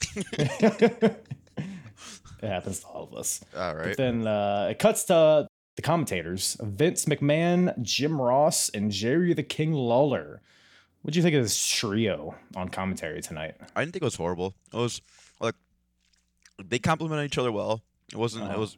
[2.41, 3.41] It happens to all of us.
[3.55, 3.87] All right.
[3.89, 9.43] But then uh, it cuts to the commentators Vince McMahon, Jim Ross, and Jerry the
[9.43, 10.41] King Lawler.
[11.01, 13.55] What do you think of this trio on commentary tonight?
[13.75, 14.53] I didn't think it was horrible.
[14.73, 15.01] It was
[15.39, 15.55] like
[16.63, 17.81] they complimented each other well.
[18.11, 18.45] It wasn't.
[18.45, 18.53] Uh-huh.
[18.55, 18.77] It was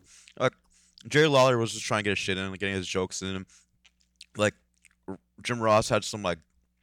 [1.08, 3.46] Jerry Lawler was just trying to get his shit in, like getting his jokes in.
[4.38, 4.54] Like
[5.44, 6.40] Jim Ross had some like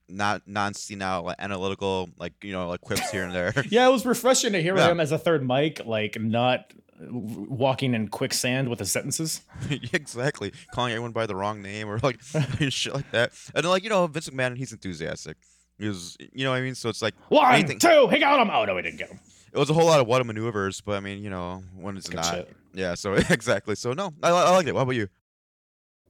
[0.09, 3.52] not non senile like analytical like you know like quips here and there.
[3.70, 4.90] Yeah, it was refreshing to hear Yeah.
[4.90, 9.42] him as a third mic, like not walking in quicksand with his sentences.
[9.92, 12.20] Exactly, calling everyone by the wrong name or like
[12.70, 13.33] shit like that.
[13.54, 15.37] And then like you know Vince McMahon, he's enthusiastic.
[15.78, 16.74] He was, you know what I mean.
[16.74, 18.50] So it's like One, anything- two, he got him.
[18.50, 19.20] Oh no, he didn't get him.
[19.52, 22.09] it was a whole lot of what maneuvers, but I mean you know when it's
[22.09, 22.24] Good not.
[22.35, 22.57] shit.
[22.74, 22.94] Yeah.
[22.94, 23.74] So exactly.
[23.74, 24.74] So no, I, I liked it.
[24.74, 25.09] What about you?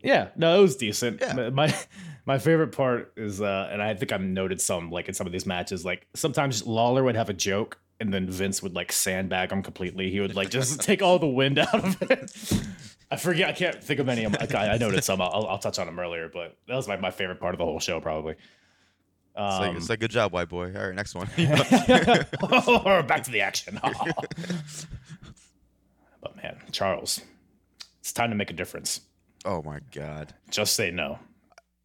[0.00, 1.20] Yeah, no, it was decent.
[1.20, 1.50] Yeah.
[1.50, 1.74] My-
[2.26, 5.32] My favorite part is, uh, and I think I've noted some like in some of
[5.32, 9.50] these matches, like sometimes Lawler would have a joke, and then Vince would like sandbag
[9.50, 10.10] him completely.
[10.10, 12.30] He would like just take all the wind out of it.
[13.10, 13.48] I forget.
[13.48, 14.24] I can't think of any.
[14.24, 14.46] of 'em.
[14.54, 15.22] I, I noted some.
[15.22, 17.64] I'll, I'll touch on them earlier, but that was my, my favorite part of the
[17.64, 18.32] whole show, probably.
[18.34, 18.38] It's
[19.36, 20.66] like, Um, it's like good job, white boy.
[20.76, 21.28] All right, next one.
[21.28, 23.80] Back to the action.
[26.48, 27.20] Man, Charles,
[28.00, 29.02] it's time to make a difference.
[29.44, 30.32] oh my god.
[30.50, 31.18] Just say no.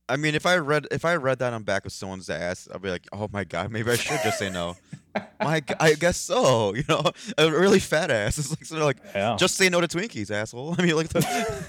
[0.08, 2.82] I mean, if I read if I read that on back of someone's ass, I'd
[2.82, 4.76] be like, oh my god, maybe I should just say no.
[5.42, 6.74] my, I guess so.
[6.76, 7.04] You know,
[7.38, 8.38] a really fat ass.
[8.38, 9.36] It's like sort of like Yeah.
[9.38, 10.76] just say no to Twinkies, asshole.
[10.80, 11.66] I mean, like the,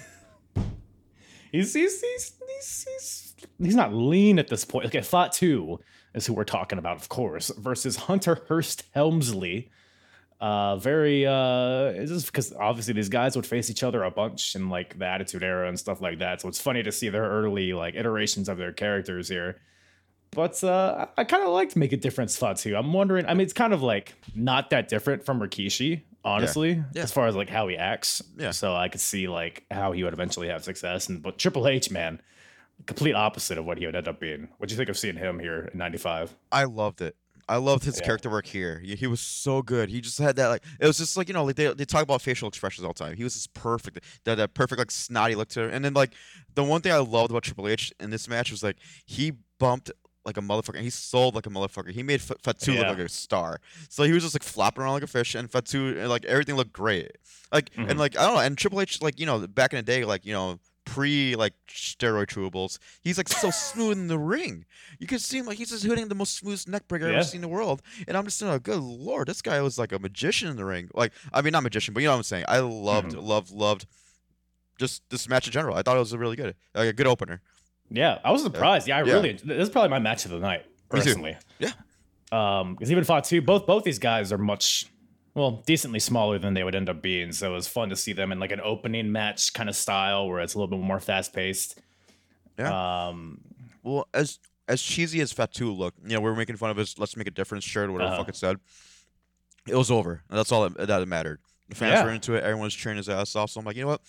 [1.51, 4.87] He's he's he's he's he's, he's not lean at this point.
[4.87, 5.79] Okay, Fatu
[6.15, 9.71] is who we're talking about, of course, versus Hunter Hearst Helmsley.
[10.45, 14.69] Uh, very uh, just because obviously these guys would face each other a bunch in
[14.69, 16.43] like the Attitude Era and stuff like that.
[16.43, 19.57] So it's funny to see their early like iterations of their characters here.
[20.33, 22.77] But uh, I kind of liked Make a Difference Fatu.
[22.77, 23.25] I'm wondering.
[23.25, 27.03] I mean, it's kind of like not that different from Rikishi, honestly, Yeah.
[27.05, 28.21] as far as like how he acts.
[28.37, 28.51] Yeah.
[28.51, 31.09] So I could see like how he would eventually have success.
[31.09, 32.21] And but Triple H, man,
[32.85, 34.49] complete opposite of what he would end up being.
[34.59, 36.35] What do you think of seeing him here in '95?
[36.53, 37.17] I loved it.
[37.49, 38.07] I loved his Yeah.
[38.07, 38.81] character work here.
[38.85, 39.89] He, he was so good.
[39.91, 42.03] He just had that like it was just like you know like they, they talk
[42.03, 43.17] about facial expressions all the time.
[43.17, 44.01] He was just perfect.
[44.25, 45.71] That that perfect like snotty look to him.
[45.73, 46.13] And then like
[46.55, 49.91] the one thing I loved about Triple H in this match was like he bumped
[50.25, 50.81] like a motherfucker.
[50.81, 51.91] He sold like a motherfucker.
[51.91, 52.79] He made F- Fatu Yeah.
[52.89, 53.61] look like a star.
[53.91, 56.73] So he was just like flopping around like a fish, and Fatu like everything looked
[56.73, 57.13] great.
[57.53, 57.91] Like Mhm.
[57.91, 58.41] and like I don't know.
[58.41, 61.55] And Triple H like you know back in the day like you know pre like
[61.69, 64.65] steroid chewables, he's like so smooth in the ring.
[64.99, 67.19] You can see him like he's just hitting the most smooth neck breaker I've Yeah.
[67.19, 67.83] ever seen in the world.
[68.07, 70.89] And I'm just saying, good lord, this guy was like a magician in the ring.
[70.95, 72.45] Like I mean, not magician, but you know what I'm saying.
[72.49, 73.27] I loved, Mm-hmm.
[73.27, 73.87] loved, loved
[74.79, 75.77] just this match in general.
[75.77, 77.41] I thought it was a really good, like a good opener.
[77.91, 78.89] Yeah, I was surprised.
[78.89, 79.13] Yeah, I Yeah.
[79.15, 79.33] really.
[79.35, 81.37] This is probably my match of the night, personally.
[81.59, 81.73] Yeah.
[82.33, 84.87] Um, because even Fatu, both both these guys are much,
[85.35, 87.33] well, decently smaller than they would end up being.
[87.33, 90.29] So it was fun to see them in like an opening match kind of style
[90.29, 91.81] where it's a little bit more fast paced.
[92.59, 93.07] Yeah.
[93.09, 93.41] Um,
[93.83, 96.99] Well, as as cheesy as Fatu looked, you know, we were making fun of his
[96.99, 98.23] "Let's Make a Difference" shirt or whatever the Uh-huh.
[98.25, 98.57] fuck it said.
[99.67, 100.23] It was over.
[100.31, 101.41] That's all that, that mattered.
[101.69, 102.05] The fans Yeah.
[102.05, 102.45] were into it.
[102.45, 103.51] Everyone was cheering his ass off.
[103.51, 104.03] So I'm like, you know what?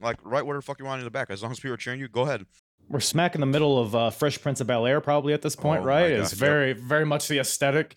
[0.00, 1.30] Like, right where the fuck you want in the back.
[1.30, 2.46] As long as people are cheering you, go ahead.
[2.90, 5.54] We're smack in the middle of uh, Fresh Prince of Bel Air, probably at this
[5.56, 6.10] point, Oh right?
[6.10, 6.38] It's yep.
[6.38, 7.96] very, very much the aesthetic.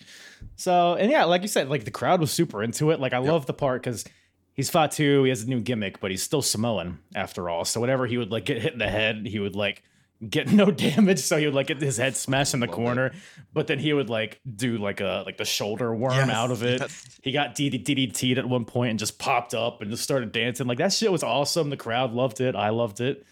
[0.56, 2.99] So, and yeah, like you said, like the crowd was super into it.
[2.99, 4.06] Like I love the part because
[4.53, 7.65] he's Fatu, he has a new gimmick, but he's still Samoan after all.
[7.65, 9.82] So whenever he would like get hit in the head, he would like
[10.29, 12.77] get no damage, so he would like get his head smashed in the Love it.
[12.77, 13.12] corner.
[13.51, 16.62] But then he would like do like a like the shoulder worm Yes, out of
[16.63, 16.82] it.
[16.82, 17.19] yes.
[17.23, 20.67] He got DD DDT'd at one point and just popped up and just started dancing.
[20.67, 21.69] Like that shit was awesome.
[21.71, 22.56] The crowd loved it.
[22.56, 23.25] I loved it.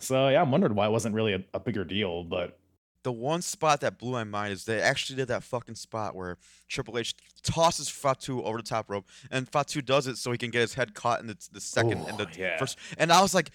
[0.00, 2.58] So yeah, I'm wondering why it wasn't really a, a bigger deal, but
[3.04, 6.36] The one spot that blew my mind is they actually did that fucking spot where
[6.68, 10.50] Triple H tosses Fatu over the top rope, and Fatu does it so he can
[10.50, 12.58] get his head caught in the, the second and the yeah.
[12.58, 12.76] first.
[12.98, 13.50] And I was like,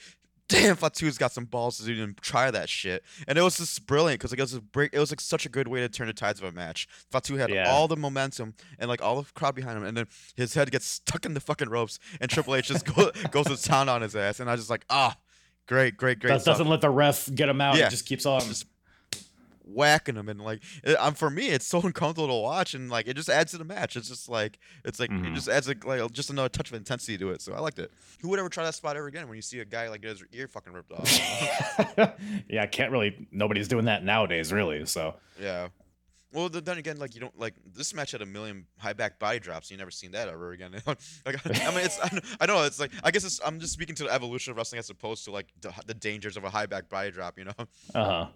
[0.50, 3.04] damn, Fatu's got some balls to even try that shit.
[3.28, 4.94] And it was just brilliant because like, it was break.
[4.94, 6.88] It was like such a good way to turn the tides of a match.
[7.12, 7.70] Fatu had Yeah.
[7.70, 10.86] all the momentum and like all the crowd behind him, and then his head gets
[10.86, 14.16] stuck in the fucking ropes, and Triple H just go, goes to town on his
[14.16, 15.16] ass, and I was just like, ah,
[15.68, 16.30] great, great, great.
[16.32, 16.54] that stuff.
[16.54, 17.78] doesn't let the ref get him out.
[17.78, 17.88] Yeah.
[17.88, 18.42] It just keeps on.
[18.42, 18.66] Just-
[19.66, 23.08] whacking him, and like it, um, for me it's so uncomfortable to watch and like
[23.08, 23.96] it just adds to the match.
[23.96, 25.32] It's just like it's like Mhm.
[25.32, 27.42] it just adds like, like just another touch of intensity to it.
[27.42, 27.90] So I liked it.
[28.22, 30.12] Who would ever try that spot ever again when you see a guy like get
[30.12, 31.10] his ear fucking ripped off?
[32.50, 33.26] yeah, I can't really.
[33.32, 34.86] Nobody's doing that nowadays, really.
[34.86, 35.70] So yeah.
[36.34, 39.40] Well, then again, like you don't like this match had a million high back body
[39.40, 39.70] drops.
[39.70, 40.72] You never seen that ever again.
[40.88, 43.74] like I mean, it's I know, I know it's like I guess it's, I'm just
[43.74, 46.50] speaking to the evolution of wrestling as opposed to like the, the dangers of a
[46.50, 47.38] high back body drop.
[47.38, 47.54] You know?
[47.96, 48.28] uh huh.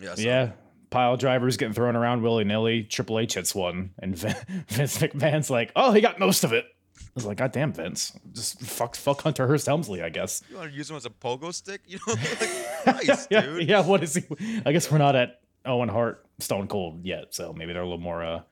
[0.00, 0.14] Yeah.
[0.14, 0.50] So, Yeah.
[0.90, 2.82] Pile drivers getting thrown around willy nilly.
[2.82, 4.36] Triple H hits one, and Vin-
[4.68, 6.66] Vince McMahon's like, "Oh, he got most of it."
[6.98, 8.12] I was like, "God damn, Vince!
[8.32, 11.10] Just fuck, fuck Hunter Hearst Helmsley, I guess." You want to use him as a
[11.10, 11.80] pogo stick?
[11.86, 12.12] You know?
[12.14, 13.68] like, nice, yeah, dude.
[13.68, 13.80] yeah.
[13.80, 14.24] What is he?
[14.66, 17.98] I guess we're not at Owen Hart, Stone Cold yet, so maybe they're a little
[17.98, 18.22] more.
[18.22, 18.42] uh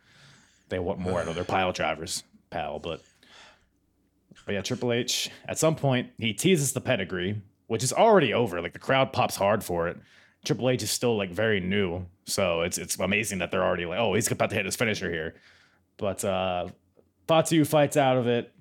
[0.69, 2.79] They want more out of their pile drivers, pal.
[2.79, 3.03] But
[4.47, 5.31] but yeah, Triple H.
[5.49, 8.61] At some point, he teases the pedigree, which is already over.
[8.61, 9.99] Like the crowd pops hard for it.
[10.45, 13.99] Triple H is still like very new, so it's it's amazing that they're already like,
[13.99, 15.35] oh, he's about to hit his finisher here.
[15.97, 16.69] But uh
[17.29, 18.53] Fatu fights out of it.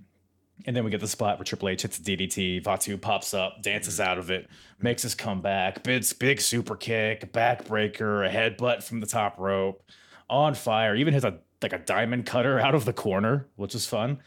[0.65, 2.63] And then we get the spot where Triple H hits DDT.
[2.63, 4.49] Fatu pops up, dances out of it,
[4.81, 5.83] makes his comeback.
[5.83, 9.81] Big, big super kick, backbreaker, a headbutt from the top rope,
[10.29, 10.95] on fire.
[10.95, 14.19] Even hits a like a diamond cutter out of the corner, which is fun.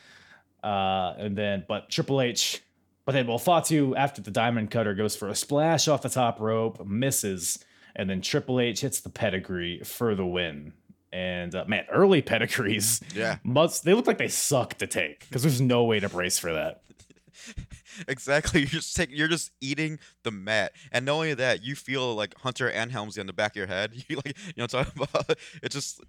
[0.62, 2.62] Uh, and then, but Triple H,
[3.04, 6.40] but then well, Fatu after the diamond cutter goes for a splash off the top
[6.40, 7.58] rope, misses,
[7.96, 10.72] and then Triple H hits the pedigree for the win.
[11.12, 13.36] And uh, man, early pedigrees Yeah.
[13.44, 16.52] must they look like they suck to take because there's no way to brace for
[16.52, 16.82] that.
[18.08, 18.60] Exactly.
[18.60, 22.34] You're just taking, you're just eating the mat, and not only that, you feel like
[22.38, 23.92] Hunter and Helmsley on the back of your head.
[24.08, 25.38] You like, you know, what I'm talking about.
[25.62, 26.00] It's just,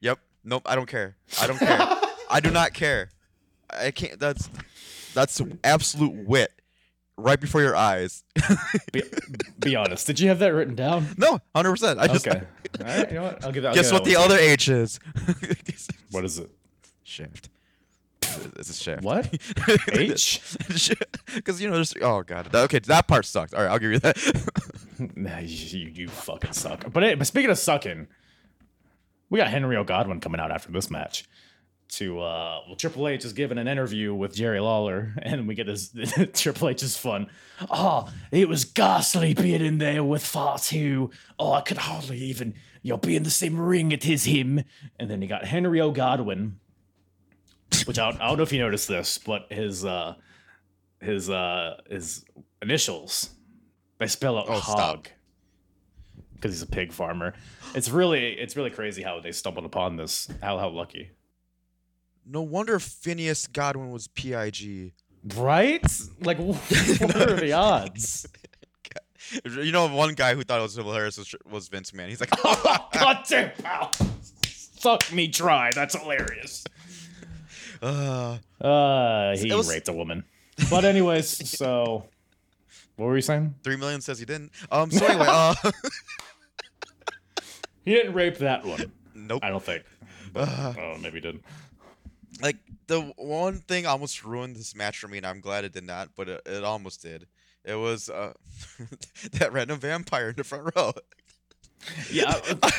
[0.00, 0.18] yep.
[0.42, 0.62] Nope.
[0.66, 1.14] I don't care.
[1.40, 1.78] I don't care.
[2.28, 3.10] I do not care.
[3.70, 4.18] I can't.
[4.18, 4.50] That's
[5.14, 6.50] that's absolute wit
[7.18, 8.24] right before your eyes.
[8.92, 9.02] Be,
[9.58, 10.06] be honest.
[10.06, 11.08] Did you have that written down?
[11.18, 11.98] no, hundred percent.
[11.98, 12.42] I just Okay.
[12.80, 13.08] All right.
[13.08, 13.44] You know what?
[13.44, 13.70] I'll give that.
[13.70, 14.98] I'll guess give what the other H is.
[16.10, 16.50] What is it?
[17.02, 17.50] Shaft.
[18.56, 19.02] This is shaft.
[19.02, 19.28] What?
[19.92, 20.40] H?
[21.34, 22.54] Because you know, there's oh god.
[22.54, 23.52] Okay, that part sucked.
[23.52, 24.16] All right, I'll give you that.
[25.14, 26.90] Nah, you, you, you fucking suck.
[26.92, 28.08] But, hey, but speaking of sucking,
[29.30, 29.84] we got Henry O.
[29.84, 31.24] Godwin coming out after this match.
[31.92, 35.68] To uh, well, Triple H is giving an interview with Jerry Lawler, and we get
[35.68, 35.90] his
[36.34, 37.28] Triple H is fun.
[37.70, 41.10] Oh, it was ghastly being in there with Fatu.
[41.38, 44.62] Oh, I could hardly even you know be in the same ring it is him.
[45.00, 45.90] And then you got Henry O.
[45.90, 46.60] Godwin,
[47.86, 50.14] which I don't, I don't know if you noticed this, but his uh
[51.00, 52.24] his uh his
[52.60, 53.30] initials
[53.98, 55.08] they spell out Oh, hog
[56.34, 57.34] because he's a pig farmer.
[57.74, 60.28] It's really it's really crazy how they stumbled upon this.
[60.42, 61.10] How how lucky,
[62.28, 64.92] no wonder Phineas Godwin was PIG.
[65.36, 65.84] right?
[66.20, 68.26] Like what are the odds?
[69.44, 72.08] You know, one guy who thought it was hilarious was, was Vince Man.
[72.08, 73.90] He's like, God damn, pal.
[74.46, 75.70] Suck me dry.
[75.74, 76.64] That's hilarious.
[77.82, 80.24] uh, Uh, he was- raped a woman.
[80.70, 82.04] But anyways, so
[82.96, 83.54] what were you saying?
[83.62, 84.50] three million says he didn't.
[84.72, 84.90] Um.
[84.90, 85.54] So anyway, uh,
[87.84, 88.92] He didn't rape that one.
[89.14, 89.40] nope.
[89.42, 89.84] I don't think.
[90.32, 90.74] But, Uh.
[90.78, 91.40] oh, maybe he did.
[92.40, 95.84] Like the one thing almost ruined this match for me, and I'm glad it did
[95.84, 97.26] not, but it, it almost did.
[97.64, 98.32] It was uh
[99.32, 100.92] that random vampire in the front row.
[102.10, 102.72] Yeah, I,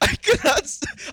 [0.00, 0.62] I could not.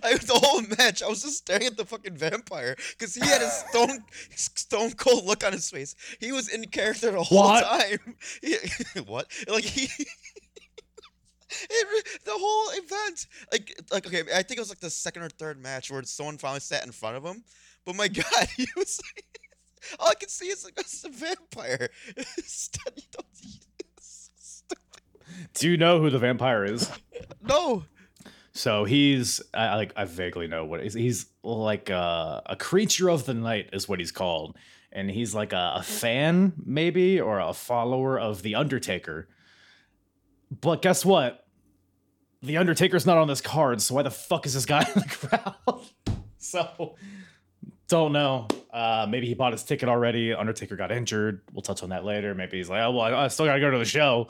[0.01, 1.03] I the whole match.
[1.03, 3.99] I was just staring at the fucking vampire because he had a stone,
[4.35, 5.95] stone cold look on his face.
[6.19, 7.63] He was in character the whole What?
[7.63, 8.15] time.
[8.41, 8.55] He,
[9.05, 9.27] what?
[9.47, 9.89] Like he.
[11.69, 15.29] It, the whole event, like, like okay, I think it was like the second or
[15.29, 17.43] third match where someone finally sat in front of him.
[17.85, 19.01] But my God, he was.
[19.99, 21.89] all I can see is like a vampire.
[22.15, 23.25] Don't-
[23.79, 24.83] it's so stupid.
[25.53, 26.89] Do you know who the vampire is?
[27.41, 27.83] no.
[28.53, 33.25] So he's I like I vaguely know what he's he's like a, a creature of
[33.25, 34.55] the night is what he's called,
[34.91, 39.27] and he's like a, a fan maybe or a follower of the Undertaker.
[40.51, 41.47] But guess what?
[42.43, 45.07] The Undertaker's not on this card, so why the fuck is this guy in the
[45.09, 45.81] crowd?
[46.37, 46.95] so
[47.87, 48.47] don't know.
[48.71, 50.33] Uh, maybe he bought his ticket already.
[50.33, 51.41] Undertaker got injured.
[51.53, 52.33] We'll touch on that later.
[52.33, 54.29] Maybe he's like, oh well, I, I still gotta go to the show.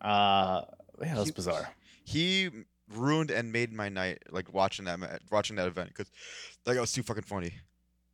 [0.00, 0.62] Uh,
[1.00, 1.68] yeah, that's He- bizarre.
[2.04, 2.50] he
[2.94, 4.98] ruined and made my night like watching that
[5.30, 6.10] watching that event because
[6.64, 7.52] that was too fucking funny.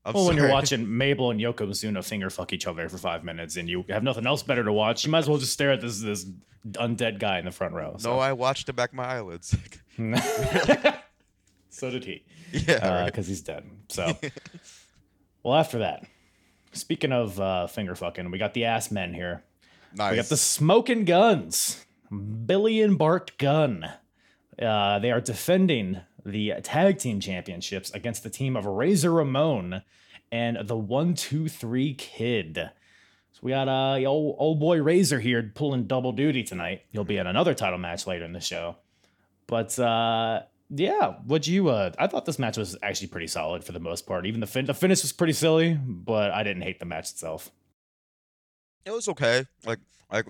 [0.05, 3.57] I'm well, when you're watching Mabel and Yokozuna finger fuck each other for five minutes
[3.57, 5.81] and you have nothing else better to watch, you might as well just stare at
[5.81, 6.27] this this
[6.73, 7.97] undead guy in the front row.
[8.03, 9.55] No, I watched the back of my eyelids.
[11.73, 13.27] So did he, yeah, because right.
[13.27, 13.65] he's dead.
[13.89, 14.15] So,
[15.43, 16.05] well, after that,
[16.73, 19.43] speaking of uh, finger fucking, we got the ass men here.
[19.95, 20.11] nice.
[20.11, 23.91] We got the smoking guns, Billy and Bart Gunn.
[24.61, 29.83] Uh, they are defending the tag team championships against the team of Razor Ramon
[30.31, 32.71] and the One Two Three Kid.
[33.33, 36.83] So we got uh old, old boy Razor here pulling double duty tonight.
[36.91, 38.77] He'll be in another title match later in the show.
[39.47, 40.43] But uh
[40.75, 44.07] yeah, what you uh I thought this match was actually pretty solid for the most
[44.07, 44.27] part.
[44.27, 47.51] Even the fin- the finish was pretty silly, but I didn't hate the match itself.
[48.87, 49.45] It was okay.
[49.67, 49.81] Like
[50.11, 50.27] like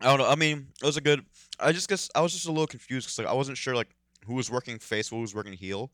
[0.00, 0.28] I don't know.
[0.28, 1.24] I mean, it was a good.
[1.60, 3.88] I just guess I was just a little confused because like I wasn't sure like
[4.24, 5.90] who was working face, who was working heel.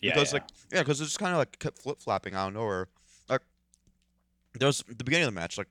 [0.00, 0.38] Yeah, because yeah.
[0.38, 2.88] like yeah, because it just kind of like kept flip flopping out of nowhere.
[3.28, 3.42] Like
[4.54, 5.68] there was the beginning of the match, like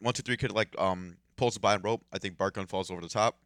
[0.00, 2.04] one two three kid like um pulls the bottom rope.
[2.12, 3.38] I think Bart Gunn falls over the top,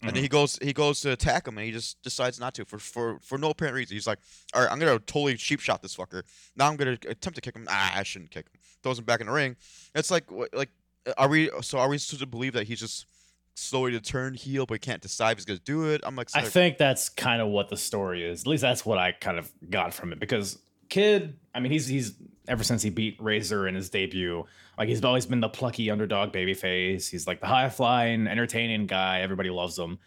[0.00, 0.14] and Mm-hmm.
[0.14, 2.78] then he goes he goes to attack him, and he just decides not to for
[2.78, 3.96] for for no apparent reason.
[3.96, 4.18] He's like,
[4.54, 6.22] all right, I'm gonna totally cheap shot this fucker.
[6.56, 7.66] Now I'm gonna attempt to kick him.
[7.68, 8.60] Ah, I shouldn't kick him.
[8.82, 9.56] Throws him back in the ring.
[9.94, 10.70] It's like like
[11.16, 13.06] are we so are we supposed to believe that he's just
[13.54, 16.00] slowly to turn heel, but he can't decide if he's gonna do it?
[16.04, 18.42] I'm like, I think that's kind of what the story is.
[18.42, 20.58] At least that's what I kind of got from it because
[20.88, 22.14] Kid, I mean, he's he's
[22.46, 24.44] ever since he beat Razor in his debut,
[24.78, 27.10] like he's always been the plucky underdog babyface.
[27.10, 29.20] He's like the high flying, entertaining guy.
[29.20, 29.98] Everybody loves him.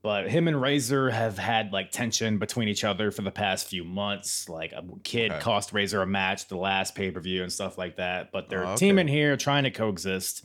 [0.00, 3.84] But him and Razor have had like tension between each other for the past few
[3.84, 4.48] months.
[4.48, 5.40] Like a kid Okay.
[5.40, 8.32] cost Razor a match the last pay per view and stuff like that.
[8.32, 8.78] But they're Oh, okay.
[8.86, 10.44] teaming here, trying to coexist.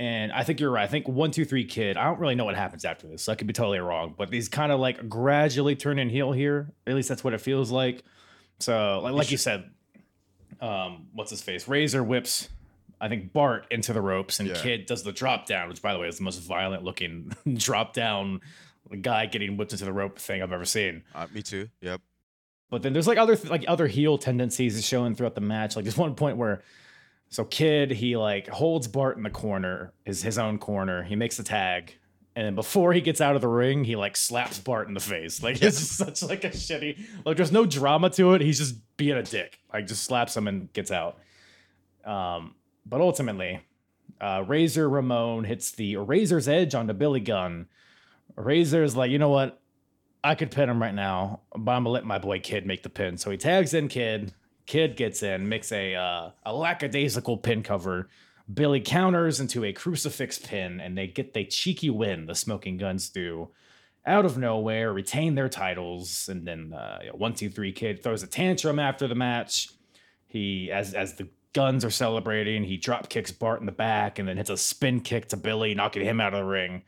[0.00, 0.82] And I think you're right.
[0.82, 1.96] I think one, two, three kid.
[1.96, 3.22] I don't really know what happens after this.
[3.22, 4.14] So I could be totally wrong.
[4.18, 6.72] But he's kind of like gradually turning heel here.
[6.84, 8.02] At least that's what it feels like.
[8.62, 9.70] So like, like you said,
[10.60, 11.66] um, what's his face?
[11.68, 12.48] Razor whips,
[13.00, 14.54] I think Bart into the ropes, and Yeah.
[14.62, 17.92] Kid does the drop down, which by the way is the most violent looking drop
[17.94, 18.40] down
[19.00, 21.02] guy getting whipped into the rope thing I've ever seen.
[21.14, 21.68] uh, me too.
[21.80, 22.00] Yep.
[22.70, 25.76] But then there's like other like other heel tendencies is showing throughout the match.
[25.76, 26.62] Like there's one point where
[27.28, 31.02] so Kid he like holds Bart in the corner, is his own corner.
[31.02, 31.96] He makes the tag,
[32.34, 35.00] and then before he gets out of the ring, he like slaps Bart in the
[35.00, 35.42] face.
[35.42, 36.98] Like it's just such like a shitty.
[37.24, 38.40] Like there's no drama to it.
[38.40, 39.58] He's just being a dick.
[39.72, 41.18] Like just slaps him and gets out.
[42.04, 42.54] Um,
[42.86, 43.60] but ultimately,
[44.20, 47.66] uh, Razor Ramon hits the Razor's Edge onto Billy Gunn.
[48.36, 49.60] Razor's like, you know what?
[50.24, 52.88] I could pin him right now, but I'm gonna let my boy Kid make the
[52.88, 53.18] pin.
[53.18, 54.32] So he tags in Kid.
[54.66, 58.08] Kid gets in, makes a uh, a lackadaisical pin cover.
[58.52, 62.26] Billy counters into a crucifix pin, and they get the cheeky win.
[62.26, 63.50] The Smoking Guns do
[64.04, 68.02] out of nowhere, retain their titles, and then uh, you know, one two three Kid
[68.02, 69.68] throws a tantrum after the match.
[70.26, 74.26] He as as the Guns are celebrating, he drop kicks Bart in the back, and
[74.26, 76.82] then hits a spin kick to Billy, knocking him out of the ring.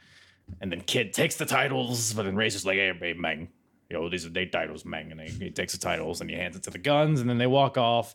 [0.61, 3.49] And then Kid takes the titles, but then Razor's like, hey, hey Meng,
[3.91, 5.13] you know, these are their titles, Meng.
[5.13, 7.39] And he, he takes the titles and he hands it to the guns, and then
[7.39, 8.15] they walk off.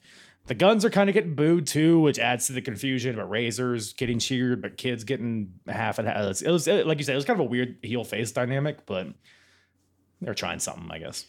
[0.49, 3.15] The guns are kind of getting booed too, which adds to the confusion.
[3.15, 6.17] But Razor's getting cheered, but Kid's getting half and half.
[6.17, 8.31] It was, it was like you said, it was kind of a weird heel face
[8.31, 9.09] dynamic, but
[10.21, 11.27] they're trying something, I guess.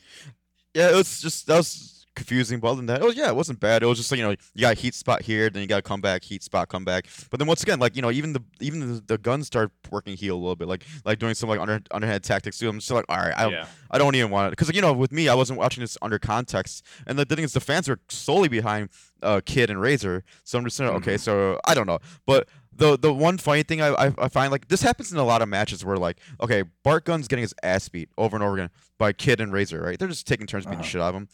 [0.73, 2.61] Yeah, it was just that was confusing.
[2.61, 3.83] But other than that, was yeah, it wasn't bad.
[3.83, 5.77] It was just like you know, you got a heat spot here, then you got
[5.77, 7.07] to come back, heat spot, come back.
[7.31, 10.17] But then once again, like you know, even the even the, the guns start working
[10.17, 12.69] heel a little bit, like like doing some like under underhand tactics too.
[12.69, 13.67] I'm just like, all right, I don't, Yeah.
[13.91, 16.19] I don't even want it because you know, with me, I wasn't watching this under
[16.19, 18.91] context, and the thing is, the fans were solely behind
[19.23, 20.25] uh Kid and Razor.
[20.45, 22.49] So I'm just saying, okay, so I don't know, but.
[22.73, 25.43] The, the one funny thing I, I, I find like this happens in a lot
[25.43, 28.71] of matches where like okay Bart Gunn's getting his ass beat over and over again
[28.97, 30.89] by Kid and Razor right they're just taking turns beating Uh-huh.
[30.89, 31.29] shit out of him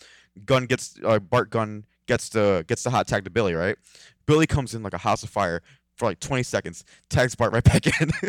[0.44, 3.77] Gunn gets uh, Bart Gunn gets the gets the hot tag to Billy, right?
[4.27, 5.62] Billy comes in like a house of fire
[5.96, 8.11] for like 20 seconds, tags Bart right back in.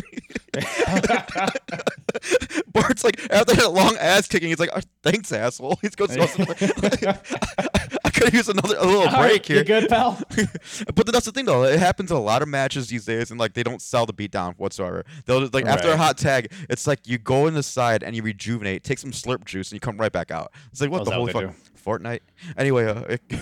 [2.72, 8.10] Bart's like after that long ass kicking, he's like, "Oh, "Thanks, asshole." He's goes, I
[8.14, 9.58] could use another a little All right, break here.
[9.58, 10.20] you good, pal?
[10.96, 11.64] but that's the thing though.
[11.64, 14.14] It happens in a lot of matches these days, and like they don't sell the
[14.14, 15.04] beat down whatsoever.
[15.26, 18.16] They'll just, like after a hot tag, it's like you go in the side and
[18.16, 20.52] you rejuvenate, take some slurp juice, and you come right back out.
[20.72, 21.54] It's like what the what fuck
[21.88, 22.20] Fortnite.
[22.58, 23.22] Anyway, uh, it,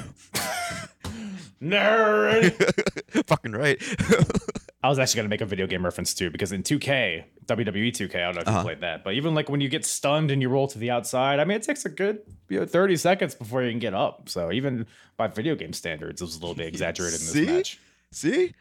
[1.61, 3.25] Nerd.
[3.27, 3.81] fucking right.
[4.83, 8.15] I was actually gonna make a video game reference too, because in 2K, WWE 2K,
[8.15, 8.57] I don't know if Uh-huh.
[8.59, 10.91] you played that, but even like when you get stunned and you roll to the
[10.91, 12.19] outside, I mean, it takes a good
[12.49, 14.29] you know, 30 seconds before you can get up.
[14.29, 14.85] So even
[15.17, 17.45] by video game standards, it was a little bit exaggerated in this See?
[17.47, 17.79] match.
[18.11, 18.53] See.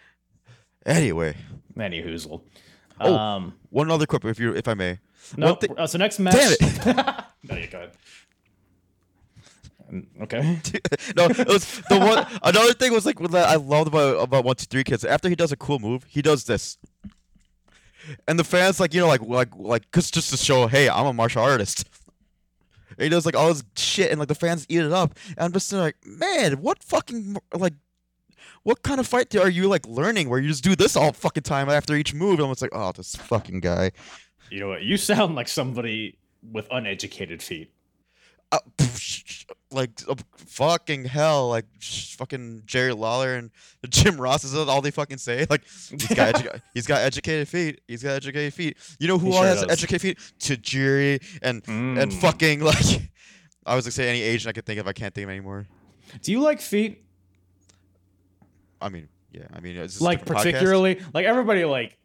[0.86, 1.36] Anyway,
[1.78, 2.42] Any hoozle.
[3.00, 3.14] Oh.
[3.14, 4.98] Um, one other clip, if you, if I may.
[5.36, 6.34] no, One thi- uh, so next match.
[6.34, 7.24] Damn it.
[7.42, 7.90] no, you go ahead.
[10.22, 10.40] Okay.
[11.16, 12.26] no, it was the one.
[12.42, 15.04] Another thing was like what I loved about about one two three kids.
[15.04, 16.78] After he does a cool move, he does this,
[18.26, 21.06] and the fans like you know like like like cause just to show, hey, I'm
[21.06, 21.88] a martial artist.
[22.96, 25.18] And he does like all this shit, and like the fans eat it up.
[25.30, 27.74] And I'm just like, man, what fucking like.
[28.62, 31.42] What kind of fight are you like learning where you just do this all fucking
[31.42, 32.38] time after each move?
[32.38, 33.92] And I'm just like, oh, this fucking guy.
[34.50, 34.82] You know what?
[34.82, 36.16] You sound like somebody
[36.50, 37.73] with uneducated feet.
[38.52, 38.58] Uh,
[39.72, 43.50] like uh, fucking hell, like fucking Jerry Lawler and
[43.88, 45.46] Jim Ross is all they fucking say?
[45.50, 47.80] Like he's got edu- he's got educated feet.
[47.88, 48.76] He's got educated feet.
[49.00, 49.70] You know who He all sure has does.
[49.72, 50.18] educated feet?
[50.38, 52.20] Tajiri and and Mm.
[52.20, 53.10] fucking like
[53.66, 54.86] I was gonna say any Asian I could think of.
[54.86, 55.66] I can't think of anymore.
[56.22, 57.02] Do you like feet?
[58.80, 59.46] I mean, yeah.
[59.52, 60.26] I mean, Like different podcast.
[60.36, 61.96] particularly, like everybody like.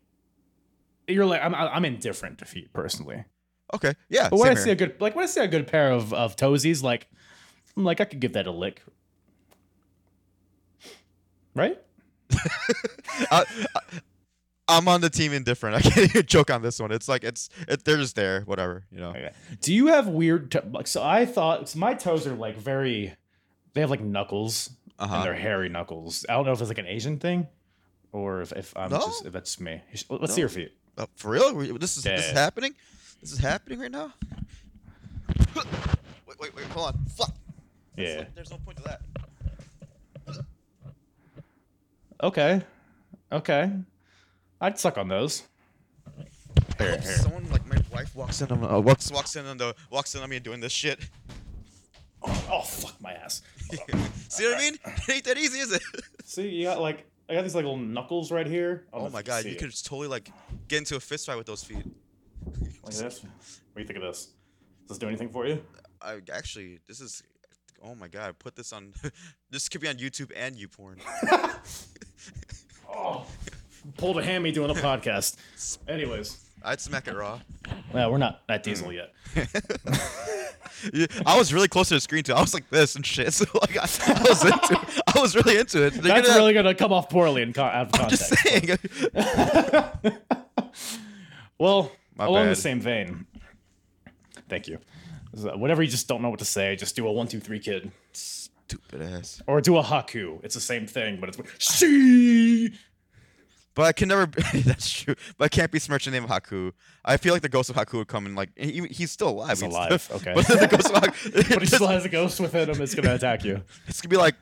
[1.08, 1.54] You're like I'm.
[1.56, 3.26] I'm indifferent to feet personally.
[3.74, 4.30] Okay, yeah.
[4.30, 6.36] But when I see a good, like when I see a good pair of of
[6.36, 7.08] toesies, like,
[7.78, 8.82] I'm like I could give that a lick.
[11.56, 11.80] Right?
[13.32, 13.44] I,
[14.68, 15.76] I'm on the team indifferent.
[15.78, 16.92] I can't even joke on this one.
[16.92, 19.10] It's like it's it, they're just there, whatever, you know.
[19.10, 19.32] Okay.
[19.62, 20.52] Do you have weird?
[20.52, 23.16] To- like, so I thought so my toes are like very.
[23.74, 25.24] They have like knuckles, and Uh-huh.
[25.24, 26.26] they're hairy knuckles.
[26.28, 27.48] I don't know if it's like an Asian thing,
[28.12, 28.98] or if, if I'm No.
[29.00, 29.82] just if that's me.
[30.10, 30.74] Let's see your feet.
[30.98, 31.54] Uh, for real?
[31.78, 32.74] This is this is happening.
[33.22, 34.14] This is happening right now.
[35.56, 36.66] Wait, wait, wait.
[36.68, 37.06] Hold on.
[37.18, 37.36] Fuck.
[37.96, 38.22] There's Yeah.
[38.24, 39.02] no- There's no point to that.
[42.24, 42.62] Okay.
[43.32, 43.72] Okay.
[44.62, 45.44] I'd suck on those.
[46.08, 47.16] I Here, hope here.
[47.18, 48.52] someone like my wife walks in.
[48.52, 51.00] On, uh, walks walks in on the walks in on me doing this shit.
[52.22, 53.42] Oh fuck my ass.
[54.30, 54.78] See what I mean?
[54.86, 55.82] It ain't that easy, is it?
[56.26, 58.86] See, you got like I got these like little knuckles right here.
[58.94, 59.60] I don't know Oh if my can god, see you it.
[59.60, 60.30] could just totally like
[60.68, 61.86] get into a fist fight with those feet.
[62.84, 63.22] Like this.
[63.24, 63.32] What
[63.76, 64.26] do you think of this?
[64.88, 65.62] Does this do anything for you?
[66.02, 67.24] I actually, this is.
[67.84, 68.94] Oh my god, put this on.
[69.50, 71.00] this could be on YouTube and YouPorn.
[72.92, 73.24] Oh,
[73.98, 75.38] pulled a hammy doing a podcast.
[75.88, 77.40] Anyways, I'd smack it raw.
[77.94, 79.14] well, we're not at Diesel yet.
[80.92, 82.34] Yeah, I was really close to the screen too.
[82.34, 83.32] I was like this and shit.
[83.34, 85.94] So like I, I was into, I was really into it.
[85.94, 88.32] They're That's gonna- really gonna come off poorly in con- out of context.
[88.32, 88.80] I'm just
[90.04, 90.18] saying.
[91.60, 93.26] Well, My along the same vein.
[94.48, 94.78] Thank you.
[95.36, 97.40] So uh, Whatever you just don't know what to say, just do a one, two,
[97.40, 99.42] three, kid, Stupid ass.
[99.48, 100.44] or do a haku.
[100.44, 102.72] It's the same thing, but it's see.
[103.76, 104.26] But I can never.
[104.54, 105.16] that's true.
[105.38, 106.74] But I can't be smirching the name of Haku.
[107.06, 109.52] I feel like the ghost of Haku would come and like he, he's still alive.
[109.52, 110.34] He's He'd alive, still- okay.
[110.36, 111.50] But the ghost of Haku.
[111.54, 112.82] But he still has a ghost within him.
[112.82, 113.62] It's gonna attack you.
[113.88, 114.36] It's gonna be like.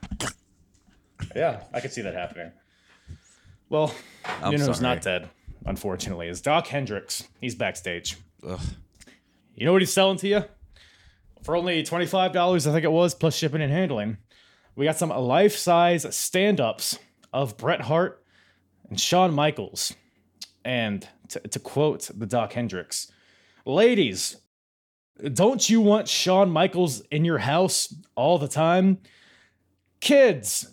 [1.35, 2.51] Yeah, I could see that happening.
[3.69, 3.93] Well,
[4.41, 4.95] I'm you know who's sorry.
[4.95, 5.29] not dead,
[5.67, 7.27] unfortunately, is Dok Hendrix.
[7.39, 8.17] He's backstage.
[8.47, 8.59] Ugh.
[9.53, 10.43] You know what he's selling to you?
[11.43, 14.17] For only $25, I think it was, plus shipping and handling.
[14.75, 16.97] We got some life size stand ups
[17.33, 18.23] of Bret Hart
[18.89, 19.93] and Shawn Michaels.
[20.63, 23.11] And to, to quote the Dok Hendrix,
[23.65, 24.37] ladies,
[25.33, 28.99] don't you want Shawn Michaels in your house all the time?
[29.99, 30.67] Kids,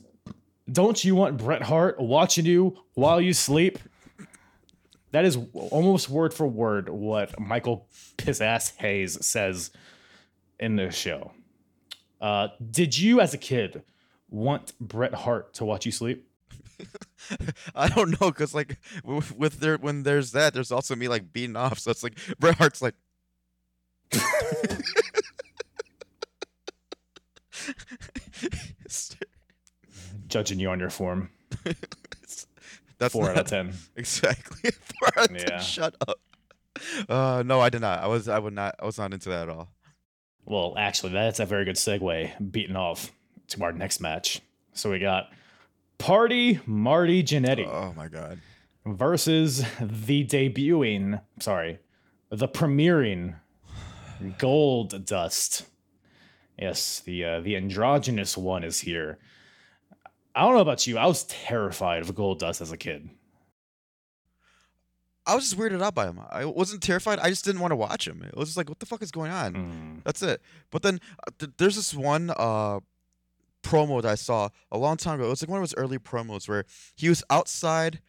[0.70, 3.78] don't you want Bret Hart watching you while you sleep?
[5.14, 7.86] That is almost word for word what Michael
[8.18, 9.70] Pissass Hayes says
[10.58, 11.30] in the show.
[12.20, 13.84] Uh, did you, as a kid,
[14.28, 16.28] want Bret Hart to watch you sleep?
[17.76, 21.32] I don't know, cause like with, with there when there's that, there's also me like
[21.32, 21.78] beating off.
[21.78, 22.94] So it's like Bret Hart's like.
[30.26, 31.30] Judging you on your form,
[32.98, 33.72] That's four out of ten.
[33.96, 34.70] Exactly.
[34.98, 35.60] Four out of ten.
[35.60, 36.18] Shut up.
[37.08, 38.00] Uh, no, I did not.
[38.00, 38.28] I was.
[38.28, 38.74] I would not.
[38.80, 39.68] I was not into that at all.
[40.44, 43.10] Well, actually, that's a very good segue, Beaten off
[43.48, 44.40] to our next match.
[44.74, 45.30] So we got
[45.98, 47.66] Party Marty Jannetty.
[47.66, 48.40] Oh my god.
[48.84, 51.78] versus the debuting, sorry,
[52.30, 53.36] the premiering
[54.38, 55.64] Goldust.
[56.58, 59.18] Yes, the uh, the androgynous one is here.
[60.34, 60.98] I don't know about you.
[60.98, 63.08] I was terrified of Goldust as a kid.
[65.26, 66.20] I was just weirded out by him.
[66.30, 67.18] I wasn't terrified.
[67.18, 68.22] I just didn't want to watch him.
[68.22, 69.54] It was just like, what the fuck is going on?
[69.54, 70.04] Mm.
[70.04, 70.42] That's it.
[70.70, 72.80] But then uh, th- there's this one uh,
[73.62, 75.26] promo that I saw a long time ago.
[75.26, 76.64] It was like one of his early promos where
[76.94, 78.00] he was outside,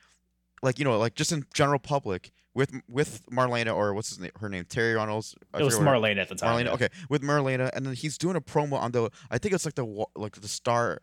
[0.62, 4.32] like you know, like just in general public with with Marlena or what's his name,
[4.42, 5.36] her name, Terri Runnels.
[5.54, 6.58] I It was forget what her- Marlene at the time.
[6.60, 6.66] Marlena.
[6.66, 6.74] yeah.
[6.74, 9.10] Okay, with Marlena, and then he's doing a promo on the.
[9.32, 11.00] I think it's like the like the star.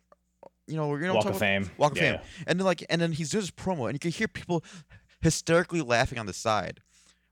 [0.66, 1.40] You know, you know Walk of about?
[1.40, 1.70] Fame.
[1.76, 2.18] Walk of Yeah.
[2.18, 2.20] Fame.
[2.46, 4.64] And then like and then he's doing this promo and you can hear people
[5.20, 6.80] hysterically laughing on the side.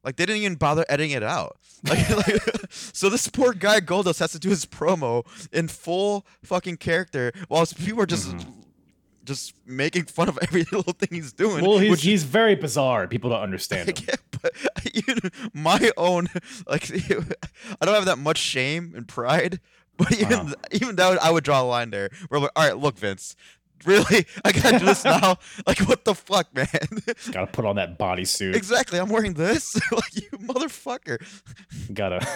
[0.03, 1.57] Like they didn't even bother editing it out.
[1.83, 6.77] Like, like so this poor guy Goldust has to do his promo in full fucking
[6.77, 8.35] character while people are just
[9.25, 11.59] just making fun of every little thing he's doing.
[11.59, 11.67] Mm-hmm.
[11.67, 13.07] Well, he's which- he's very bizarre.
[13.09, 14.05] People don't understand him.
[14.09, 14.53] yeah, but
[15.55, 16.29] my own
[16.67, 19.61] like I don't have that much shame and pride,
[20.01, 20.55] but even Uh-huh.
[20.73, 22.11] even that I would draw a line there.
[22.29, 23.37] Where like, all right, look, Vince,
[23.87, 24.27] Really?
[24.45, 25.37] I gotta do this now?
[25.67, 26.67] Like, what the fuck, man?
[27.33, 28.55] Gotta put on that bodysuit.
[28.55, 28.99] exactly.
[28.99, 29.75] I'm wearing this.
[29.91, 31.19] like, you motherfucker.
[31.95, 32.27] Gotta.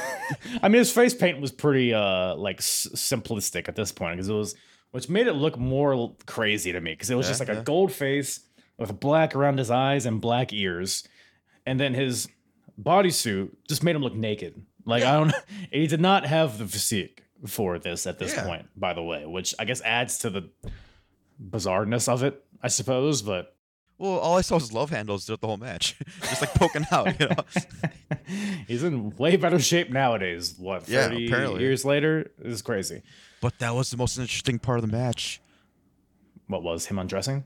[0.62, 4.28] I mean, his face paint was pretty uh like s- simplistic at this point because
[4.28, 4.54] it was,
[4.92, 7.60] which made it look more crazy to me because it was Yeah, just like yeah.
[7.60, 8.40] a gold face
[8.78, 11.06] with black around his eyes and black ears,
[11.66, 12.26] and then his
[12.80, 14.64] bodysuit just made him look naked.
[14.86, 15.32] Like I don't.
[15.70, 18.44] He did not have the physique for this at this Yeah.
[18.44, 20.50] point, by the way, which I guess adds to the
[21.42, 23.22] bizarreness of it, I suppose.
[23.22, 23.54] But
[23.98, 27.18] Well, all I saw was love handles throughout the whole match, just like poking out.
[27.20, 27.44] You know.
[28.66, 30.54] he's in way better shape nowadays.
[30.58, 31.60] What, Yeah, 30 apparently.
[31.62, 32.30] years later?
[32.40, 33.02] Is crazy.
[33.40, 35.40] But that was the most interesting part of the match.
[36.46, 37.44] What was him undressing?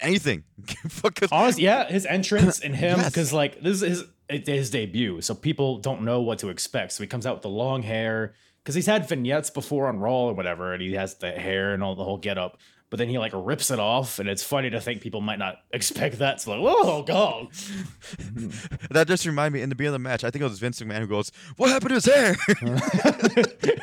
[0.00, 0.44] Anything.
[1.32, 3.08] Honestly, yeah, his entrance and him, Yes.
[3.08, 6.92] because like this is his, his debut, so people don't know what to expect.
[6.92, 8.34] So he comes out with the long hair,
[8.66, 11.84] because he's had vignettes before on Raw or whatever, and he has the hair and
[11.84, 12.58] all the whole get up.
[12.90, 15.58] But then he like rips it off, and it's funny to think people might not
[15.70, 16.40] expect that.
[16.40, 17.46] So like, oh god,
[18.90, 20.24] that just reminded me in the beginning of the match.
[20.24, 22.34] I think it was Vince McMahon who goes, "What happened to his hair?"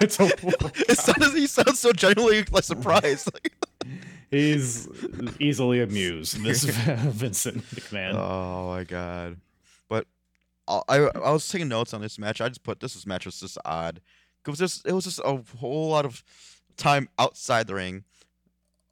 [0.02, 0.30] it's a,
[0.90, 3.32] it sounded, he sounds so genuinely like surprised.
[4.32, 4.90] He's
[5.40, 6.44] easily amused.
[6.44, 8.16] This Vincent McMahon.
[8.16, 9.38] oh my god!
[9.88, 10.08] But
[10.68, 12.42] I, I I was taking notes on this match.
[12.42, 14.02] I just put this match was just odd
[14.44, 16.24] because just it was just a whole lot of
[16.78, 18.04] time outside the ring.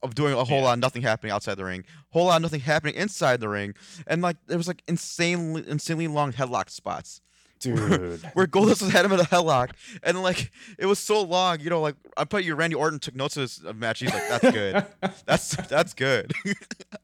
[0.04, 0.64] Of doing a whole Yeah.
[0.64, 3.76] lot of nothing happening outside the ring, whole lot of nothing happening inside the ring,
[4.08, 7.22] and like there was like insanely insanely long headlock spots.
[7.62, 10.50] Dude, where Goldust had him in a headlock, and like
[10.80, 13.44] it was so long, you know, like I put you Randy Orton took notes of
[13.44, 14.00] this match.
[14.00, 14.86] He's like, "That's good,
[15.28, 16.34] that's that's good.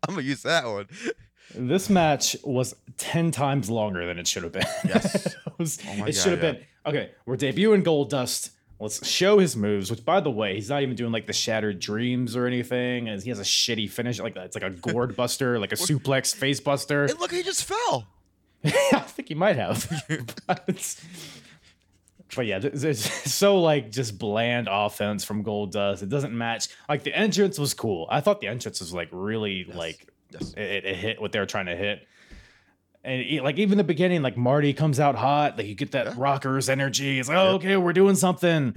[0.08, 0.88] I'm gonna use that one."
[1.54, 4.66] This match was 10 times longer than it should have been.
[4.86, 5.28] Yes.
[5.28, 6.52] it was- Oh my it God, should have yeah.
[6.54, 6.66] been.
[6.88, 8.52] Okay, we're debuting Goldust.
[8.80, 11.80] Let's show his moves, which by the way, he's not even doing like the shattered
[11.80, 13.10] dreams or anything.
[13.10, 14.20] And he has a shitty finish.
[14.20, 17.06] Like it's like a gourd buster, like a suplex face buster.
[17.06, 18.08] And look, he just fell.
[18.64, 19.90] I think he might have.
[20.48, 20.96] but,
[22.36, 26.04] but yeah, it's so like just bland offense from Goldust.
[26.04, 26.70] It doesn't match.
[26.88, 28.08] Like the entrance was cool.
[28.10, 30.54] I thought the entrance was like really like Yes.
[30.54, 32.08] it, it hit what they were trying to hit.
[33.04, 36.08] And e- like even the beginning, like Marty comes out hot, like you get that
[36.08, 36.14] Yeah.
[36.18, 37.20] rockers energy.
[37.20, 38.76] It's like, oh, okay, we're doing something.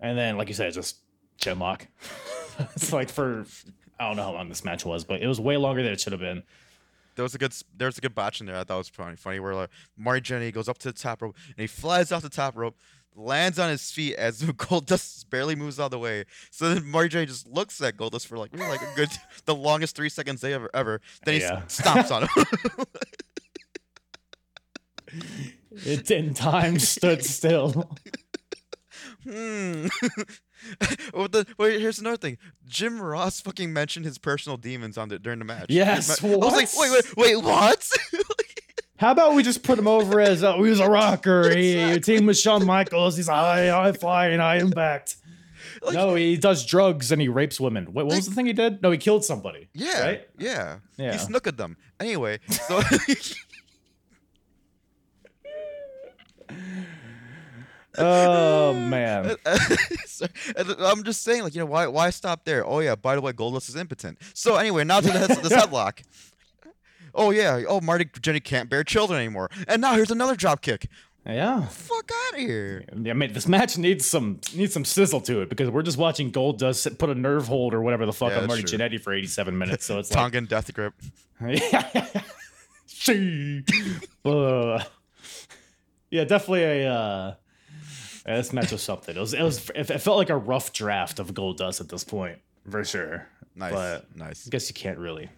[0.00, 0.96] And then, like you said, just
[1.38, 1.86] chin lock.
[2.74, 3.46] it's like for
[3.98, 6.00] I don't know how long this match was, but it was way longer than it
[6.00, 6.42] should have been.
[7.16, 8.56] There was a good, there was a good botch in there.
[8.56, 11.20] I thought it was funny, funny where like Marty Jannetty goes up to the top
[11.22, 12.76] rope and he flies off the top rope,
[13.14, 16.24] lands on his feet as Goldust barely moves out of the way.
[16.50, 19.10] So then Marty just looks at Goldust for like, like a good,
[19.44, 21.00] the longest three seconds they ever, ever.
[21.24, 21.62] Then he Yeah.
[21.68, 22.84] stomps on him.
[25.72, 27.96] It in time stood still.
[29.24, 29.86] Hmm.
[31.14, 32.38] well, the, wait, here's another thing.
[32.66, 35.66] Jim Ross fucking mentioned his personal demons on the during the match.
[35.68, 37.88] Yes, I was like, wait, wait, wait, what?
[38.98, 41.48] How about we just put him over as uh, he was a rocker?
[41.56, 43.16] He, he teamed with Shawn Michaels.
[43.16, 45.16] He's high, high flying, high impact.
[45.82, 47.86] Like- no, he does drugs and he rapes women.
[47.94, 48.82] Wait, what was the thing he did?
[48.82, 49.68] No, he killed somebody.
[49.72, 50.28] yeah, Right?
[50.38, 51.12] yeah, Yeah.
[51.12, 51.78] He snookered them.
[51.98, 52.82] Anyway, so
[57.98, 59.36] Oh man.
[60.06, 60.26] So,
[60.80, 62.62] I'm just saying, like, you know, why why stop there?
[62.66, 64.18] Oh yeah, by the way, Goldust is impotent.
[64.34, 66.02] So anyway, now to this, this headlock.
[67.14, 70.88] Oh yeah, oh Marty Jenny can't bear children anymore, and now here's another drop kick.
[71.26, 71.64] Yeah.
[71.66, 72.84] Fuck out of here.
[72.92, 76.30] I mean, this match needs some needs some sizzle to it because we're just watching
[76.30, 78.62] Goldust put a nerve hold or whatever the fuck Yeah, on Marty.
[78.64, 79.86] Jannetty for 87 minutes.
[79.86, 80.92] So it's like, Tongan death grip.
[84.24, 84.82] Uh,
[86.10, 86.92] yeah, definitely a.
[86.92, 87.34] Uh,
[88.26, 89.16] yeah, this match was something.
[89.16, 89.34] It was.
[89.34, 89.70] It was.
[89.74, 93.26] It felt like a rough draft of Goldust at this point, for sure.
[93.56, 94.46] Nice, But nice.
[94.46, 95.28] I guess you can't really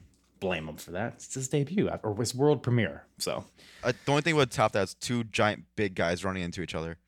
[0.41, 1.15] blame him for that.
[1.17, 3.05] It's his debut or his world premiere.
[3.19, 3.45] So
[3.85, 6.75] Uh, the only thing would top that is two giant big guys running into each
[6.75, 6.99] other.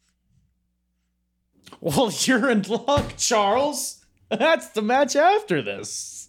[1.80, 4.04] Well, you're in luck, Charles.
[4.30, 6.28] That's the match after this.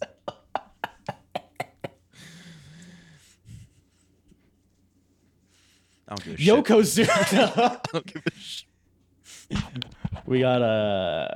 [6.08, 6.56] I don't give a shit.
[6.66, 7.10] Yokozuna.
[7.58, 8.65] I don't give a shit.
[10.26, 11.28] we got uh,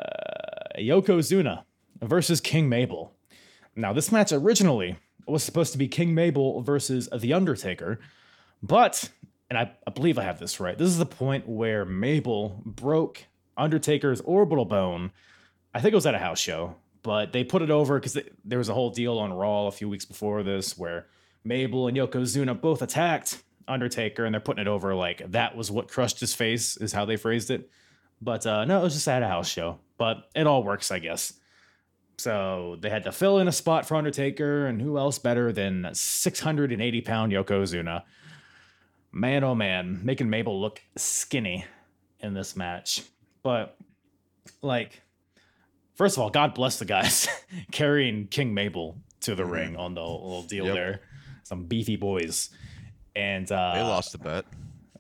[0.78, 1.64] Yokozuna
[2.01, 3.14] versus King Mabel.
[3.76, 4.97] Now, this match originally
[5.28, 7.99] was supposed to be King Mabel versus The Undertaker,
[8.62, 9.10] but,
[9.49, 13.26] and I, I believe I have this right, this is the point where Mabel broke
[13.57, 15.12] Undertaker's orbital bone.
[15.74, 18.57] I think it was at a house show, but they put it over because there
[18.57, 21.07] was a whole deal on Raw a few weeks before this where
[21.43, 25.88] Mabel and Yokozuna both attacked Undertaker, and they're putting it over like that was what
[25.88, 27.70] crushed his face, is how they phrased it.
[28.22, 29.80] But uh, no, it was just at a house show.
[29.97, 31.34] But it all works, I guess.
[32.17, 35.89] So they had to fill in a spot for Undertaker, and who else better than
[35.93, 38.03] 680 pound Yokozuna?
[39.11, 41.65] Man, oh man, making Mabel look skinny
[42.20, 43.03] in this match.
[43.41, 43.78] But,
[44.61, 45.01] like,
[45.95, 47.28] first of all, God bless the guys
[47.72, 50.74] carrying King Mabel to the ring on the little deal Yep.
[50.76, 51.01] there.
[51.43, 52.49] Some beefy boys.
[53.15, 54.45] And uh, They lost the bet.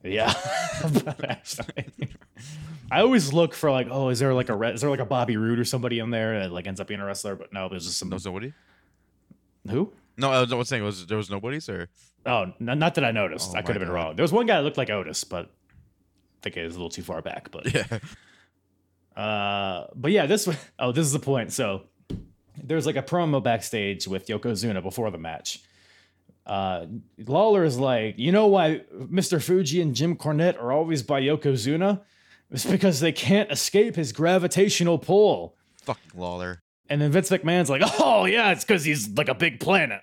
[0.03, 0.33] yeah.
[2.91, 5.05] I always look for like, oh, is there like a re- is there like a
[5.05, 7.35] Bobby Roode or somebody in there that like ends up being a wrestler?
[7.35, 8.53] But no, there's just some was nobody.
[9.69, 9.93] who?
[10.17, 11.89] No, I was, I was saying was there was nobody's or
[12.25, 13.51] Oh, not that I noticed.
[13.53, 13.93] Oh I could have been God.
[13.93, 14.15] wrong.
[14.15, 16.89] There was one guy that looked like Otis, but I think it was a little
[16.89, 17.51] too far back.
[17.51, 17.99] But yeah.
[19.15, 20.47] Uh, but yeah, this
[20.79, 21.51] oh, this is the point.
[21.51, 21.81] So
[22.63, 25.61] there's like a promo backstage with Yokozuna before the match.
[26.45, 26.85] Uh,
[27.27, 29.43] Lawler is like, you know why Mr.
[29.43, 31.99] Fuji and Jim Cornette are always by Yokozuna?
[32.51, 35.55] It's because they can't escape his gravitational pull.
[35.83, 36.61] Fucking Lawler.
[36.89, 40.01] And then Vince McMahon's like, oh yeah, it's because he's like a big planet.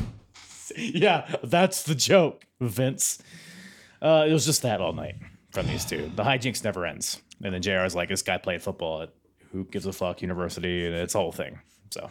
[0.76, 3.22] yeah, that's the joke, Vince.
[4.00, 5.14] Uh, it was just that all night
[5.52, 6.10] from these two.
[6.16, 7.22] The hijinks never ends.
[7.42, 9.10] And then JR is like, this guy played football at
[9.52, 11.60] Who Gives a Fuck University, and it's a whole thing.
[11.90, 12.10] So,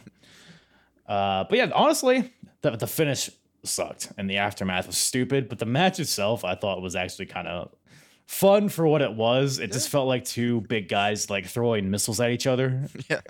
[1.07, 2.31] uh, but yeah, honestly,
[2.61, 3.29] the, the finish
[3.63, 5.49] sucked, and the aftermath was stupid.
[5.49, 7.71] But the match itself, I thought was actually kind of
[8.27, 9.59] fun for what it was.
[9.59, 12.87] It just felt like two big guys like throwing missiles at each other.
[13.09, 13.21] Yeah.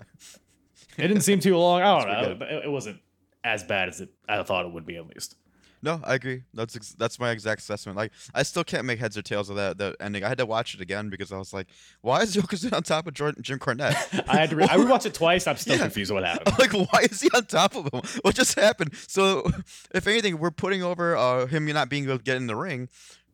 [0.97, 1.81] It didn't seem too long.
[1.81, 2.57] I don't pretty know.
[2.59, 2.99] It, it wasn't
[3.45, 5.37] as bad as it I thought it would be at least.
[5.83, 6.43] No, I agree.
[6.53, 7.97] That's ex- that's my exact assessment.
[7.97, 10.23] Like, I still can't make heads or tails of that that ending.
[10.23, 11.67] I had to watch it again because I was like,
[12.01, 13.95] why is Yokozuna on top of Jordan, Jim Cornette?
[14.29, 15.47] I had to re- I rewatched it twice.
[15.47, 15.81] I'm still Yeah.
[15.83, 16.55] confused what happened.
[16.59, 18.01] Like, why is he on top of him?
[18.21, 18.91] What just happened?
[19.07, 19.49] So,
[19.93, 22.87] if anything, we're putting over uh, him not being able to get in the ring,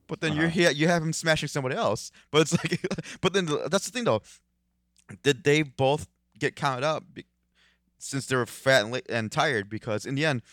[0.08, 0.54] but then you're Uh-huh.
[0.54, 2.12] here, you have him smashing somebody else.
[2.32, 2.80] But it's like,
[3.20, 4.22] but then the- that's the thing though.
[5.24, 6.08] Did they both
[6.40, 7.26] get counted up be-
[7.98, 9.70] since they were fat and, and tired?
[9.70, 10.44] Because in the end,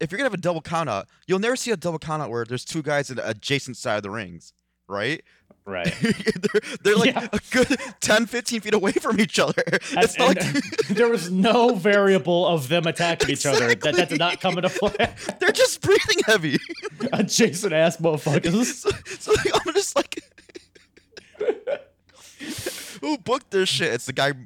[0.00, 2.30] if you're gonna have a double count out, you'll never see a double count out
[2.30, 4.52] where there's two guys in the adjacent side of the rings,
[4.88, 5.22] right?
[5.64, 5.94] Right.
[6.02, 7.28] they're, they're like Yeah.
[7.32, 9.62] a good 10, 15 feet away from each other.
[9.72, 13.68] It's And- not and like there was no variable of them attacking each other.
[13.72, 15.14] That, that did not come into play.
[15.38, 16.58] they're just breathing heavy.
[17.12, 18.64] Adjacent ass motherfuckers.
[18.64, 18.90] so,
[19.20, 20.20] so like, I'm just like,
[23.00, 23.92] who booked this shit?
[23.94, 24.36] It's the guy c-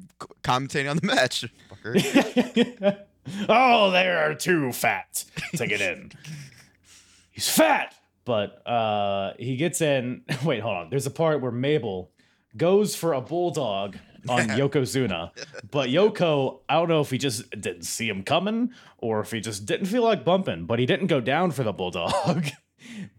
[0.43, 1.47] commentating on the match.
[1.85, 2.99] Fucker.
[3.49, 5.25] Oh, they are too fat
[5.57, 6.13] to get in.
[7.31, 10.23] He's fat, but uh, he gets in.
[10.45, 10.91] Wait, hold on.
[10.91, 12.11] There's a part where Mabel
[12.57, 13.99] goes for a bulldog
[14.29, 15.33] on Yokozuna,
[15.71, 19.41] but Yoko, I don't know if he just didn't see him coming or if he
[19.41, 22.47] just didn't feel like bumping, but he didn't go down for the bulldog.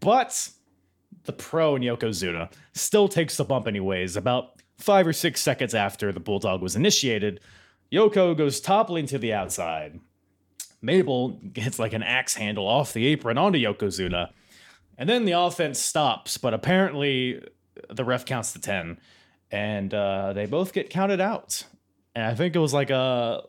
[0.00, 0.50] but
[1.24, 4.16] the pro in Yokozuna still takes the bump anyways.
[4.16, 7.40] About five or six seconds after the bulldog was initiated,
[7.92, 10.00] Yoko goes toppling to the outside.
[10.80, 14.30] Mabel gets like an axe handle off the apron onto Yokozuna.
[14.96, 17.42] And then the offense stops, but apparently
[17.90, 18.98] the ref counts to 10.
[19.50, 21.64] And uh, they both get counted out.
[22.14, 23.42] And I think it was like a.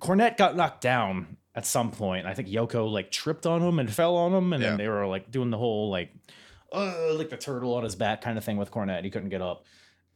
[0.00, 2.26] Cornette got knocked down at some point.
[2.26, 4.52] I think Yoko like tripped on him and fell on him.
[4.52, 4.70] And Yeah.
[4.70, 6.10] then they were like doing the whole like,
[6.72, 9.04] uh, like the turtle on his back kind of thing with Cornette.
[9.04, 9.64] He couldn't get up.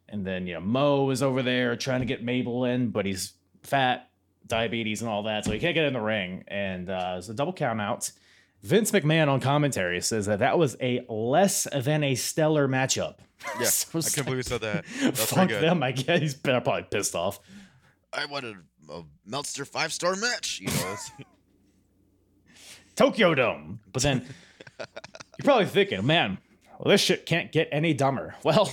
[0.09, 3.33] And then, you know, Mo is over there trying to get Mabel in, but he's
[3.65, 4.11] fat,
[4.47, 5.45] diabetes, and all that.
[5.45, 6.45] So he can't get in the ring.
[6.49, 8.11] And uh, it's a double count out.
[8.63, 13.17] Vince McMahon on commentary says that that was a less than a stellar matchup.
[13.61, 14.85] Yeah, So I can't believe like, you said that.
[15.03, 15.63] That's Fuck good.
[15.63, 16.21] them, I guess.
[16.21, 17.41] He's probably pissed off.
[18.13, 18.57] I wanted
[18.91, 20.61] a Meltzer five star match.
[20.61, 20.97] You know,
[22.97, 23.81] Tokyo Dome.
[23.93, 24.25] But then
[24.79, 26.39] you're probably thinking, man,
[26.79, 28.35] well, this shit can't get any dumber.
[28.45, 28.73] Well,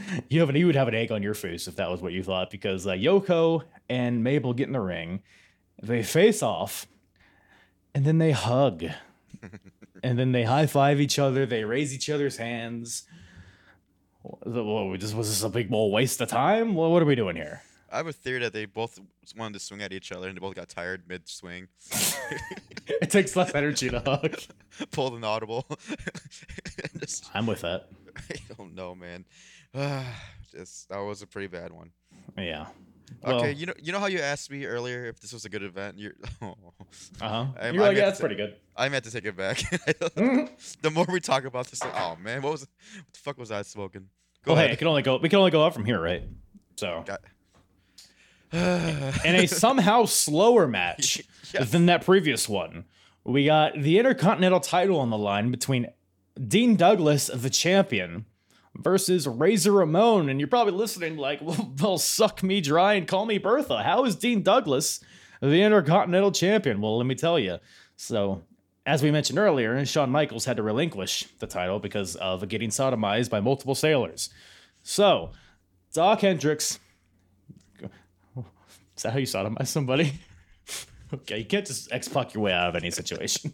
[0.28, 2.12] you have an, you would have an egg on your face if that was what
[2.12, 5.22] you thought, because uh, Yoko and Mabel get in the ring,
[5.82, 6.86] they face off,
[7.94, 8.84] and then they hug,
[10.02, 13.04] and then they high five each other, they raise each other's hands.
[14.22, 16.74] Well, we just was this a big old waste of time?
[16.74, 17.62] Well, what are we doing here?
[17.90, 18.98] I have a theory that they both
[19.36, 21.68] wanted to swing at each other and they both got tired mid swing,
[23.00, 24.36] It takes less energy to hug.
[24.90, 25.66] pulled an audible.
[26.98, 27.88] just, I'm with that.
[28.30, 29.24] I don't know, man.
[30.52, 31.90] just that was a pretty bad one.
[32.36, 32.66] Yeah.
[33.24, 35.48] Okay, Well, you know, you know how you asked me earlier if this was a
[35.48, 35.98] good event.
[35.98, 36.12] You're,
[36.42, 36.54] oh,
[37.22, 37.46] uh huh.
[37.72, 38.56] You're like, yeah, that's pretty good.
[38.76, 39.56] I meant to take it back.
[40.16, 40.80] Mhm.
[40.82, 43.62] the more we talk about this, oh man, what was, what the fuck was I
[43.62, 44.08] smoking?
[44.44, 44.74] Go Well, hey, ahead.
[44.74, 45.16] it can only go.
[45.16, 46.22] We can only go up from here, right?
[46.76, 47.04] So,
[48.52, 48.60] in
[49.34, 51.70] a somehow slower match Yes.
[51.70, 52.84] than that previous one,
[53.24, 55.86] we got the Intercontinental title on the line between
[56.46, 58.26] Dean Douglas, the champion,
[58.78, 60.28] versus Razor Ramon.
[60.28, 61.40] And you're probably listening like,
[61.80, 63.82] well, suck me dry and call me Bertha.
[63.82, 65.00] How is Dean Douglas
[65.40, 66.80] the Intercontinental Champion?
[66.80, 67.58] Well, let me tell you.
[67.96, 68.42] So,
[68.86, 73.28] as we mentioned earlier, Shawn Michaels had to relinquish the title because of getting sodomized
[73.28, 74.30] by multiple sailors.
[74.82, 75.32] So,
[75.92, 76.78] Dok Hendrix.
[78.96, 80.14] Is that how you sodomize somebody?
[81.14, 83.52] okay, you can't just X Pac your way out of any situation.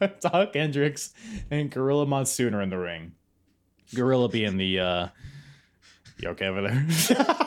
[0.20, 1.12] Dok Hendrix
[1.50, 3.12] and Gorilla Monsoon are in the ring.
[3.94, 5.08] Gorilla being the uh
[6.18, 6.86] you okay over there?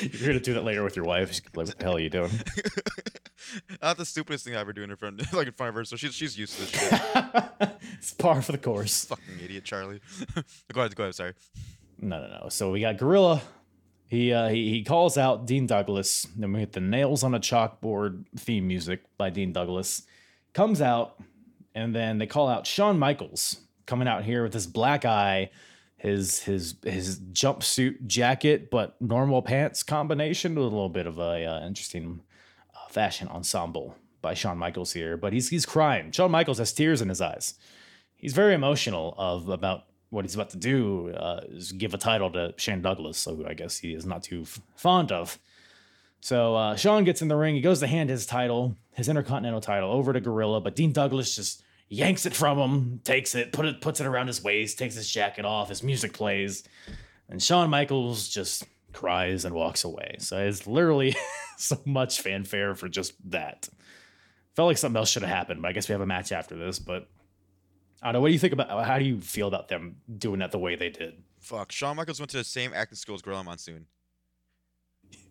[0.00, 1.32] You're gonna do that later with your wife.
[1.32, 2.30] She's like, what the hell are you doing?
[3.82, 5.84] Not the stupidest thing I ever do in front, like in front of her.
[5.84, 7.00] So she's she's used to this shit.
[7.98, 9.04] it's par for the course.
[9.04, 10.00] Fucking idiot, Charlie.
[10.72, 11.14] go ahead, go ahead.
[11.14, 11.34] Sorry.
[12.00, 12.48] No, no, no.
[12.48, 13.42] So we got Gorilla.
[14.06, 16.26] He uh, he, he calls out Dean Douglas.
[16.36, 20.02] Then we hit the nails on a chalkboard theme music by Dean Douglas.
[20.52, 21.20] Comes out,
[21.74, 23.60] and then they call out Shawn Michaels
[23.90, 25.50] coming out here with this black eye,
[25.96, 31.44] his his his jumpsuit jacket, but normal pants combination with a little bit of a
[31.44, 32.22] uh, interesting
[32.72, 35.16] uh, fashion ensemble by Shawn Michaels here.
[35.16, 36.12] But he's he's crying.
[36.12, 37.54] Shawn Michaels has tears in his eyes.
[38.14, 42.30] He's very emotional of about what he's about to do uh, is give a title
[42.30, 45.36] to Shane Douglas, so I guess he is not too f- fond of.
[46.20, 47.56] So uh, Shawn gets in the ring.
[47.56, 51.34] He goes to hand his title, his Intercontinental title, over to Gorilla, but Dean Douglas
[51.34, 54.94] just yanks it from him, takes it, put it, puts it around his waist, takes
[54.94, 55.68] his jacket off.
[55.68, 56.62] His music plays,
[57.28, 60.16] and Shawn Michaels just cries and walks away.
[60.20, 61.14] So it's literally
[61.58, 63.68] so much fanfare for just that.
[64.56, 66.56] Felt like something else should have happened, but I guess we have a match after
[66.56, 66.78] this.
[66.78, 67.08] But
[68.02, 68.20] I don't know.
[68.20, 68.86] What do you think about?
[68.86, 71.22] How do you feel about them doing that the way they did?
[71.40, 71.72] Fuck.
[71.72, 73.86] Shawn Michaels went to the same acting school as Gorilla Monsoon.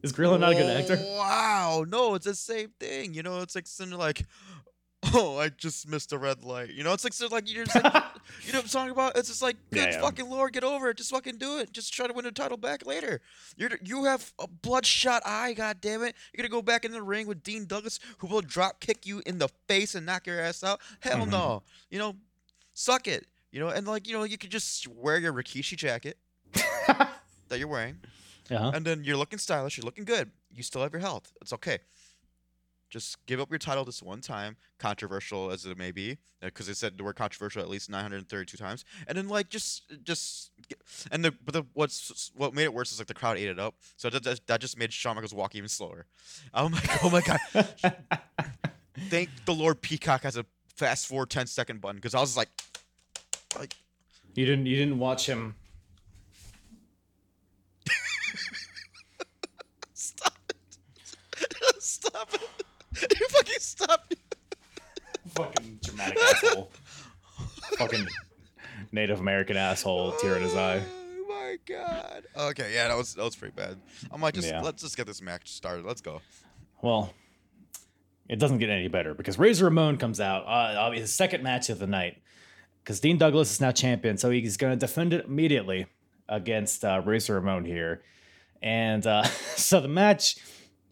[0.01, 0.97] Is Gorilla not a good actor?
[1.17, 1.85] Wow.
[1.87, 3.13] No, it's the same thing.
[3.13, 4.25] You know, it's like something like,
[5.13, 6.71] oh, I just missed a red light.
[6.71, 7.93] You know, it's like so like you're just like,
[8.45, 9.17] you know what I'm talking about?
[9.17, 10.01] It's just like, good yeah.
[10.01, 10.97] fucking lord, get over it.
[10.97, 11.71] Just fucking do it.
[11.71, 13.21] Just try to win the title back later.
[13.55, 15.53] You're you have a bloodshot eye.
[15.53, 16.15] God damn it.
[16.33, 19.21] You're gonna go back in the ring with Dean Douglas, who will drop kick you
[19.25, 20.81] in the face and knock your ass out.
[20.99, 21.29] Hell Mhm.
[21.31, 21.63] no.
[21.89, 22.15] You know,
[22.73, 23.25] suck it.
[23.51, 26.17] You know, and like you know, you could just wear your Rikishi jacket
[26.87, 27.97] that you're wearing
[28.49, 28.71] Yeah.
[28.73, 30.29] and then you're looking stylish, you're looking good.
[30.53, 31.31] You still have your health.
[31.41, 31.79] It's okay.
[32.89, 36.67] Just give up your title this one time, controversial as it may be, uh, because
[36.67, 40.51] they said the word controversial at least 932 times, and then like just just
[41.11, 43.59] and the but the what's what made it worse is like the crowd ate it
[43.59, 46.05] up, so that that, that just made Shawn Michaels walk even slower.
[46.53, 47.39] Oh my oh my god!
[49.09, 50.45] Thank the Lord Peacock has a
[50.79, 52.49] fast forward 10 second button because I was like,
[53.57, 53.75] like
[54.33, 54.65] You didn't.
[54.65, 55.55] You didn't watch him.
[59.93, 60.55] stop it,
[61.79, 62.58] stop it,
[63.19, 64.13] you fucking stop.
[65.35, 66.71] Fucking dramatic asshole.
[67.77, 68.07] Fucking
[68.91, 70.81] Native American asshole, tear in his eye.
[70.81, 72.23] Oh my god.
[72.35, 73.77] Okay, yeah, that was that was pretty bad.
[74.11, 74.61] I'm like, just Yeah.
[74.61, 75.85] let's just get this match started.
[75.85, 76.21] Let's go.
[76.81, 77.13] Well,
[78.27, 80.43] it doesn't get any better because Razor Ramon comes out.
[80.47, 82.21] Uh, his second match of the night.
[82.83, 85.85] Because Dean Douglas is now champion, so he's going to defend it immediately
[86.27, 88.01] against uh, Razor Ramon here.
[88.63, 89.23] And uh,
[89.55, 90.37] so the match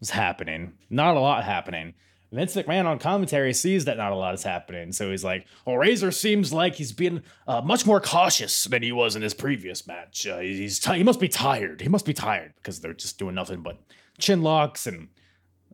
[0.00, 0.74] was happening.
[0.90, 1.94] Not a lot happening.
[2.30, 4.92] Vince McMahon on commentary sees that not a lot is happening.
[4.92, 8.92] So he's like, well, Razor seems like he's been uh, much more cautious than he
[8.92, 10.26] was in his previous match.
[10.26, 11.80] Uh, he's ti- he must be tired.
[11.80, 13.78] He must be tired because they're just doing nothing but
[14.18, 15.08] chin locks and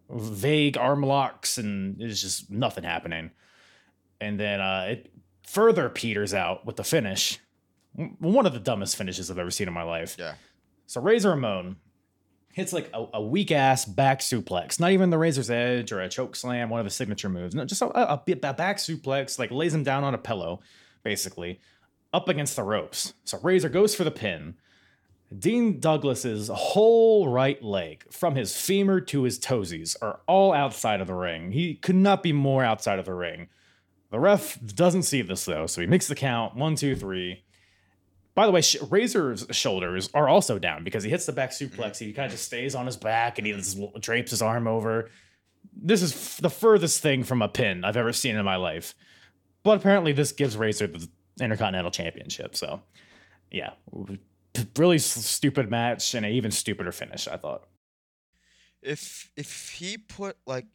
[0.09, 3.33] vague arm locks, and it's just nothing happening.
[4.21, 5.13] And then uh, it
[5.45, 7.41] further peters out with the finish.
[8.19, 10.17] One of the dumbest finishes I've ever seen in my life.
[10.19, 10.35] Yeah.
[10.87, 11.77] So Razor Ramon
[12.55, 16.09] hits like a, a weak ass back suplex, not even the Razor's Edge or a
[16.09, 17.53] choke slam, one of his signature moves.
[17.53, 20.61] No, just a, a, a back suplex, like lays him down on a pillow,
[21.03, 21.61] basically,
[22.13, 23.13] up against the ropes.
[23.25, 24.55] So Razor goes for the pin.
[25.37, 31.09] Dean Douglas's whole right leg, from his femur to his toesies, are all outside of
[31.09, 31.51] the ring.
[31.51, 33.49] He could not be more outside of the ring.
[34.11, 37.43] The ref doesn't see this though, so he makes the count one, two, three.
[38.35, 41.99] By the way, Sh- Razor's shoulders are also down because he hits the back suplex.
[41.99, 45.11] He kind of just stays on his back and he just drapes his arm over.
[45.73, 48.95] This is f- the furthest thing from a pin I've ever seen in my life.
[49.63, 51.09] But apparently, this gives Razor the
[51.41, 52.55] Intercontinental Championship.
[52.57, 52.83] So,
[53.51, 53.71] yeah,
[54.77, 57.29] really stupid match and an even stupider finish.
[57.29, 57.67] I thought.
[58.83, 60.67] If if he put like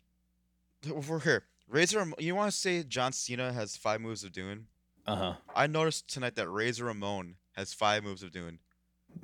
[0.89, 4.65] we're here, Razor, you want to say John Cena has five moves of doing?
[5.05, 5.33] Uh huh.
[5.55, 8.59] I noticed tonight that Razor Ramon has five moves of doing.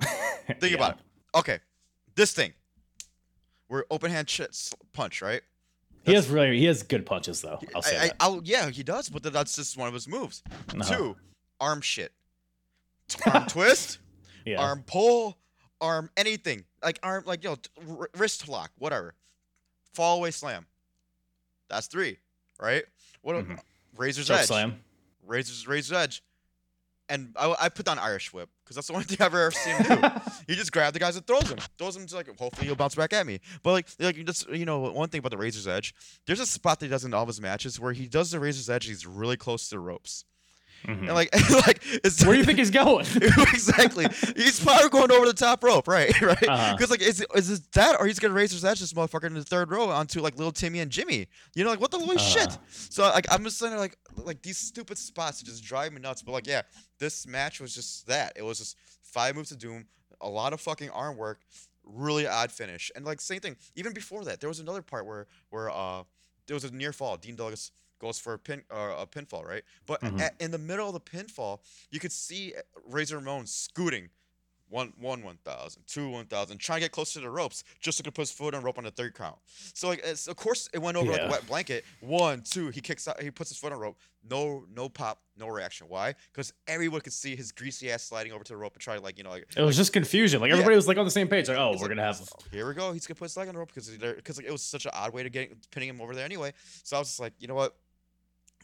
[0.60, 0.98] Think about it.
[1.34, 1.58] Okay,
[2.14, 2.52] this thing.
[3.68, 5.42] We're open hand ch- punch, right?
[6.04, 7.58] He has really he has good punches though.
[7.74, 8.16] I'll say I, I, that.
[8.20, 10.42] I'll, yeah, he does, but that's just one of his moves.
[10.70, 10.82] Uh-huh.
[10.96, 11.16] Two,
[11.60, 12.12] arm shit,
[13.32, 13.98] arm twist,
[14.44, 14.60] Yeah.
[14.60, 15.36] arm pull,
[15.80, 17.70] arm anything like arm like yo t-
[18.16, 19.14] wrist lock, whatever,
[19.94, 20.66] fall away slam.
[21.68, 22.18] That's three,
[22.60, 22.84] right?
[23.22, 23.58] What a- Mhm.
[23.96, 24.78] Razor's Choke edge, slam.
[25.26, 26.22] Razor's Razor's edge,
[27.08, 29.76] and I, I put down Irish whip because that's the only thing I've ever seen
[29.76, 30.08] him do.
[30.46, 32.94] he just grabbed the guys and throws him, throws him to like hopefully he'll bounce
[32.94, 33.40] back at me.
[33.62, 35.94] But like like just you know one thing about the Razor's Edge,
[36.26, 38.40] there's a spot that he does in all of his matches where he does the
[38.40, 38.86] Razor's Edge.
[38.86, 40.24] He's really close to the ropes,
[40.84, 40.98] Mhm.
[41.00, 41.34] and like
[41.66, 43.06] like it's Where do you think he's going?
[43.16, 44.06] exactly.
[44.36, 46.18] He's probably going over the top rope, right?
[46.20, 46.38] Right?
[46.38, 46.86] Because Uh-huh.
[46.90, 49.34] like, is it, is it that, or he's gonna raise his edge this motherfucker in
[49.34, 51.26] the third row onto like little Timmy and Jimmy?
[51.54, 52.48] You know, like what the holy shit?
[52.48, 52.58] Uh-huh.
[52.68, 56.22] So like, I'm just saying, like, like these stupid spots just drive me nuts.
[56.22, 56.62] But like, yeah,
[56.98, 58.32] this match was just that.
[58.36, 59.86] It was just five moves of doom,
[60.20, 61.40] a lot of fucking arm work,
[61.84, 63.56] really odd finish, and like same thing.
[63.74, 66.02] Even before that, there was another part where where uh
[66.46, 67.16] there was a near fall.
[67.16, 69.62] Dean Douglas goes for a pin uh, a pinfall, right?
[69.86, 70.20] But Mhm.
[70.20, 72.54] at, in the middle of the pinfall, you could see
[72.86, 74.10] Razor Ramon scooting.
[74.68, 77.98] One, one, one thousand, two, one thousand, trying to get close to the ropes, just
[77.98, 79.36] so he could put his foot on rope on the third count.
[79.46, 81.84] So like, it's, of course, it went over like a wet blanket.
[82.00, 83.96] One, two, he kicks out, he puts his foot on rope.
[84.28, 85.86] No, no pop, no reaction.
[85.88, 86.16] Why?
[86.32, 89.00] Because everyone could see his greasy ass sliding over to the rope and try to
[89.00, 90.40] like, you know, like It was just confusion.
[90.40, 90.54] Like Yeah.
[90.54, 91.46] everybody was like on the same page.
[91.46, 92.28] Like, oh, we're like, gonna have.
[92.50, 92.90] Here we go.
[92.92, 94.90] He's gonna put his leg on the rope because because like, it was such an
[94.94, 96.52] odd way to get pinning him over there anyway.
[96.82, 97.76] So I was just like, you know what?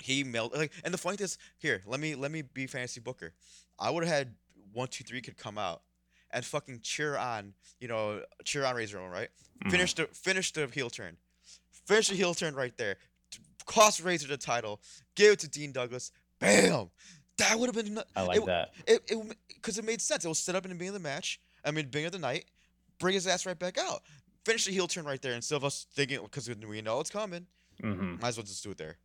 [0.01, 0.59] He melted.
[0.59, 3.33] Like, and the funny thing is, here, let me let me be fantasy booker.
[3.79, 4.35] I would have had
[4.73, 5.83] one, two, three could come out
[6.31, 9.29] and fucking cheer on, you know, cheer on Razor right?
[9.65, 9.71] Mhm.
[9.71, 11.17] Finish the finish the heel turn,
[11.71, 12.97] finish the heel turn right there.
[13.67, 14.81] Cost Razor the title,
[15.15, 16.11] give it to Dean Douglas.
[16.41, 16.91] Bam.
[17.39, 17.99] That would have been.
[18.17, 18.73] I like it, that.
[18.87, 20.25] it it because it made sense.
[20.25, 21.41] It was set up in the beginning of the match.
[21.65, 22.47] I mean, beginning of the night,
[22.99, 24.03] bring his ass right back out.
[24.45, 27.47] Finish the heel turn right there instead of us thinking because we know it's coming.
[27.81, 28.97] hmm Might as well just do it there.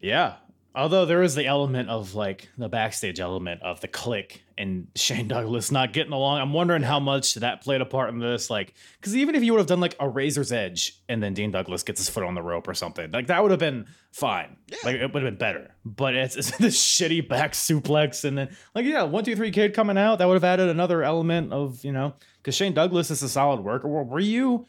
[0.00, 0.34] Yeah.
[0.74, 5.26] Although there is the element of like the backstage element of the Kliq and Shane
[5.26, 6.38] Douglas not getting along.
[6.38, 8.50] I'm wondering how much that played a part in this.
[8.50, 11.50] Like, because even if you would have done like a razor's edge and then Dean
[11.50, 14.56] Douglas gets his foot on the rope or something, like that would have been fine.
[14.66, 14.76] Yeah.
[14.84, 15.74] Like it would have been better.
[15.86, 19.72] But it's, it's this shitty back suplex and then like yeah, one two three kid
[19.72, 23.22] coming out that would have added another element of you know because Shane Douglas is
[23.22, 23.88] a solid worker.
[23.88, 24.66] Were, were you?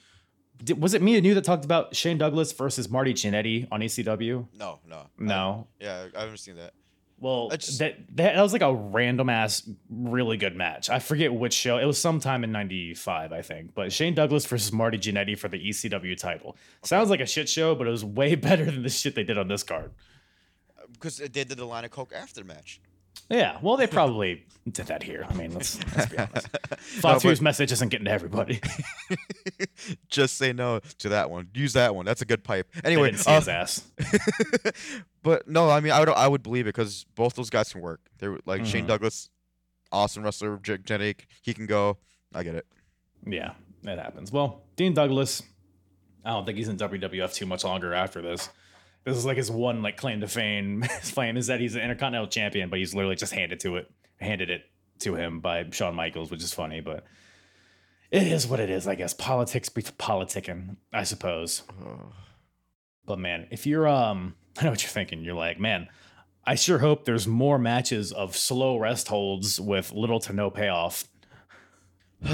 [0.64, 3.82] Did, was it me and you that talked about Shane Douglas versus Marty Jannetty on
[3.82, 4.47] ECW?
[4.58, 5.68] No, no, I- No.
[5.80, 6.74] yeah, I haven't seen that.
[7.20, 10.89] Well, I just- that, that that was like a random ass, really good match.
[10.89, 11.78] I forget which show.
[11.80, 13.74] It was sometime in '95, I think.
[13.74, 16.55] But Shane Douglas versus Marty Jannetty for the ECW title.
[16.84, 19.38] Sounds like a shit show, but it was way better than the shit they did
[19.38, 19.91] on this card.
[20.78, 22.82] Uh, because they did the line of coke after the match.
[23.30, 25.25] Yeah, well, they probably did that here.
[25.30, 26.47] I mean, let's, let's be honest.
[26.69, 28.59] No, Fatu's message isn't getting to everybody.
[30.09, 31.49] just say no to that one.
[31.53, 32.05] Use that one.
[32.05, 32.67] That's a good pipe.
[32.73, 33.84] They Anyway, didn't see uh, his ass.
[35.23, 37.82] but no, I mean, I would I would believe it because both those guys can
[37.82, 38.01] work.
[38.19, 38.88] They're like Shane Mhm.
[38.89, 39.30] Douglas,
[39.91, 41.28] awesome wrestler, genetic.
[41.41, 41.97] He can go.
[42.34, 42.65] I get it.
[43.25, 43.53] Yeah,
[43.84, 44.32] it happens.
[44.32, 45.43] Well, Dean Douglas,
[46.25, 48.49] I don't think he's in WWF too much longer after this.
[49.04, 50.82] This is like his one like claim to fame.
[51.02, 53.89] His claim is that he's an Intercontinental Champion, but he's literally just handed to it,
[54.20, 54.64] handed it
[55.00, 57.06] to him by Shawn Michaels, which is funny, but
[58.12, 59.14] it is what it is, I guess.
[59.14, 61.64] Politics be politicking, I suppose.
[63.06, 65.24] But man, if you're um, I know what you're thinking.
[65.24, 65.88] You're like, man,
[66.45, 71.04] I sure hope there's more matches of slow rest holds with little to no payoff.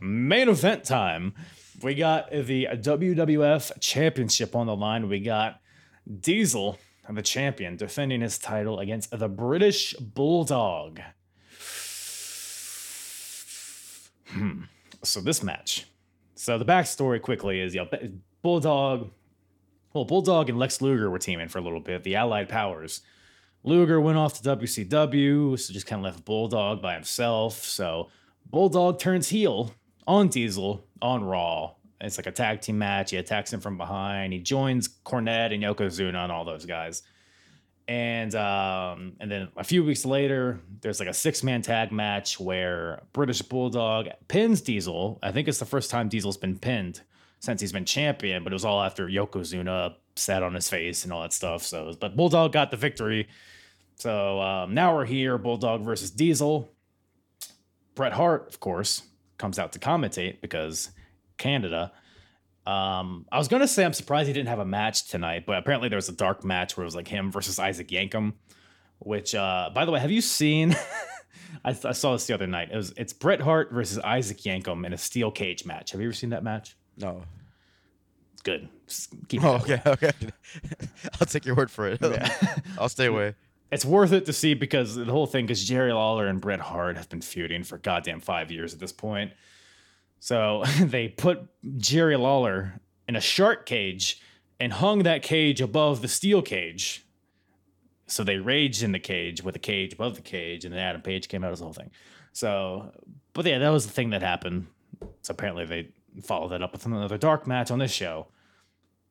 [0.00, 1.34] Main event time.
[1.82, 5.08] We got the WWF Championship on the line.
[5.08, 5.60] We got
[6.20, 6.76] Diesel,
[7.08, 11.00] the champion, defending his title against the British Bulldog.
[14.26, 14.62] Hmm.
[15.04, 15.86] So this match.
[16.34, 17.98] So the backstory quickly is, you know,
[18.42, 19.10] Bulldog.
[19.92, 22.02] Well, Bulldog and Lex Luger were teaming for a little bit.
[22.02, 23.02] The Allied Powers.
[23.64, 27.64] Luger went off to WCW, so just kind of left Bulldog by himself.
[27.64, 28.08] So
[28.50, 29.74] Bulldog turns heel
[30.08, 31.74] on Diesel on Raw.
[32.00, 33.10] It's like a tag team match.
[33.10, 34.32] He attacks him from behind.
[34.32, 37.02] He joins Cornette and Yokozuna and all those guys.
[37.86, 42.38] And um, and then a few weeks later, there's like a six man tag match
[42.38, 45.18] where British Bulldog pins Diesel.
[45.22, 47.00] I think it's the first time Diesel's been pinned
[47.40, 51.12] since he's been champion, but it was all after Yokozuna sat on his face and
[51.12, 51.62] all that stuff.
[51.62, 53.28] So, but Bulldog got the victory.
[53.96, 56.70] So um, now we're here, Bulldog versus Diesel.
[57.94, 59.02] Bret Hart, of course,
[59.38, 60.90] comes out to commentate because
[61.38, 61.92] Canada.
[62.66, 65.88] Um, I was gonna say I'm surprised he didn't have a match tonight, but apparently
[65.88, 68.34] there was a dark match where it was like him versus Isaac Yankem.
[68.98, 70.76] Which, uh, by the way, have you seen?
[71.64, 72.70] I, I saw this the other night.
[72.72, 75.92] It was it's Bret Hart versus Isaac Yankem in a steel cage match.
[75.92, 76.76] Have you ever seen that match?
[76.98, 77.22] No.
[78.44, 78.68] Good.
[78.86, 80.12] Just keep Oh, okay, okay.
[81.20, 82.00] I'll take your word for it.
[82.02, 82.32] Yeah.
[82.78, 83.34] I'll stay away.
[83.70, 86.96] It's worth it to see because the whole thing, because Jerry Lawler and Bret Hart
[86.96, 89.32] have been feuding for goddamn five years at this point.
[90.20, 94.22] So they put Jerry Lawler in a shark cage
[94.60, 97.04] and hung that cage above the steel cage.
[98.06, 101.02] So they raged in the cage with a cage above the cage, and then Adam
[101.02, 101.90] Page came out as the whole thing.
[102.32, 102.90] So,
[103.34, 104.66] but yeah, that was the thing that happened.
[105.20, 105.88] So apparently they
[106.22, 108.28] followed that up with another dark match on this show.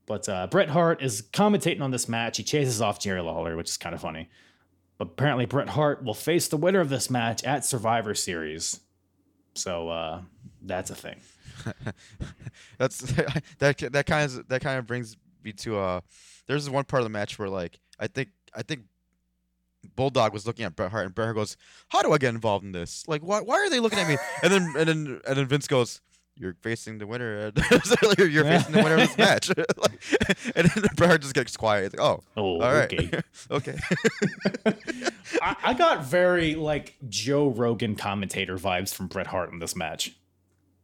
[0.08, 2.38] But uh, Bret Hart is commentating on this match.
[2.38, 4.30] He chases off Jerry Lawler, which is kind of funny.
[4.98, 8.80] But apparently, Bret Hart will face the winner of this match at Survivor Series.
[9.54, 10.22] So uh,
[10.62, 11.20] that's a thing.
[12.78, 13.00] That's
[13.60, 16.02] that that kind of that kind of brings me to uh
[16.45, 18.84] there's one part of the match where like I think I think
[19.95, 21.58] Bulldog was looking at Bret Hart and Bret Hart goes,
[21.89, 23.04] How do I get involved in this?
[23.08, 24.18] Like why why are they looking at me?
[24.43, 26.02] And then and then and then Vince goes,
[26.39, 27.57] You're facing the winner at,
[28.29, 29.49] you're facing the winner of this match.
[29.57, 31.91] like, and then Bret Hart just gets quiet.
[31.91, 32.93] He's like, Oh, Oh, all right.
[32.93, 33.21] okay.
[33.49, 33.77] okay.
[35.41, 40.13] I, I got very like Joe Rogan commentator vibes from Bret Hart in this match.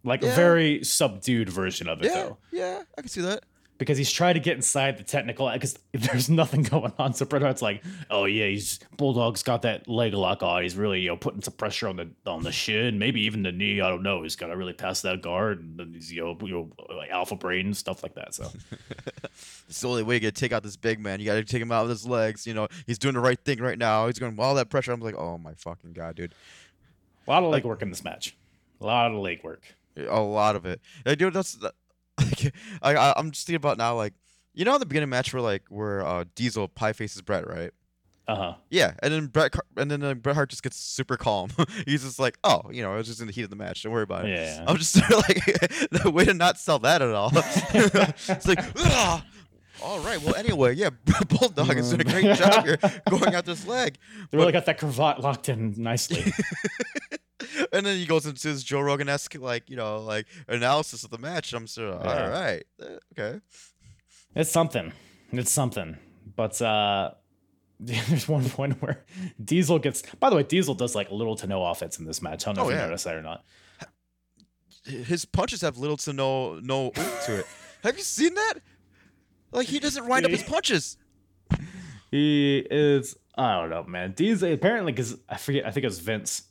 [0.04, 2.38] Like a very subdued version of it, yeah, though.
[2.52, 3.44] yeah, I can see that.
[3.84, 7.14] Because he's trying to get inside the technical because there's nothing going on.
[7.14, 10.64] So Bret Hart's like, oh yeah, he's Bulldog's got that leg lock on.
[10.64, 13.52] He's really you know putting some pressure on the on the shin, maybe even the
[13.52, 13.82] knee.
[13.82, 14.24] I don't know.
[14.24, 17.10] He's got to really pass that guard and then he's you know, you know like
[17.10, 18.34] alpha brain stuff like that.
[18.34, 18.50] So
[19.70, 21.20] It's the only way you gotta take out this big man.
[21.20, 22.46] You gotta take him out with his legs.
[22.46, 24.08] You know, he's doing the right thing right now.
[24.08, 24.92] He's going all that pressure.
[24.92, 26.34] I'm like, oh my fucking god, dude.
[27.28, 28.36] a lot of leg work in this match.
[28.82, 29.64] A lot of leg work.
[29.98, 30.82] A lot of it.
[31.06, 31.58] Like, dude, that's
[32.20, 34.14] like, I, I I'm just thinking about now, like,
[34.54, 37.72] you know, the beginning match where like where uh, Diesel pie faces Bret, right?
[38.28, 38.54] Uh huh.
[38.70, 41.50] Yeah, and then Bret Car- and then uh, Bret Hart just gets super calm.
[41.86, 43.84] He's just like, oh, you know, it was just in the heat of the match.
[43.84, 44.38] Don't worry about it.
[44.38, 44.64] Yeah.
[44.66, 45.44] I'm just like
[45.92, 47.32] the way to not sell that at all.
[47.34, 49.24] it's like, "Ugh."
[49.84, 50.22] all right.
[50.22, 50.92] Well, anyway, yeah,
[51.28, 52.78] Bulldog is doing a great job here
[53.10, 53.98] going out this leg.
[54.32, 56.32] They really got that cravat locked in nicely.
[57.74, 61.10] And then he goes into his Joe Rogan esque like you know like analysis of
[61.10, 61.54] the match.
[61.54, 62.24] I'm sort of Yeah.
[62.24, 62.86] all right, uh,
[63.20, 63.40] okay.
[64.36, 64.92] It's something.
[65.32, 65.98] It's something.
[66.36, 67.12] But uh
[67.80, 69.04] there's one point where
[69.44, 72.48] Diesel gets by the way, Diesel does like little to no offense in this match.
[72.48, 73.44] I don't know Oh, if you noticed that or not.
[74.86, 76.92] His punches have little to no no
[77.26, 77.46] to it.
[77.84, 78.54] Have you seen that?
[79.52, 80.98] Like he doesn't wind up his punches.
[82.12, 84.12] He is I don't know, man.
[84.14, 86.44] Diesel apparently because I forget, I think it was Vince.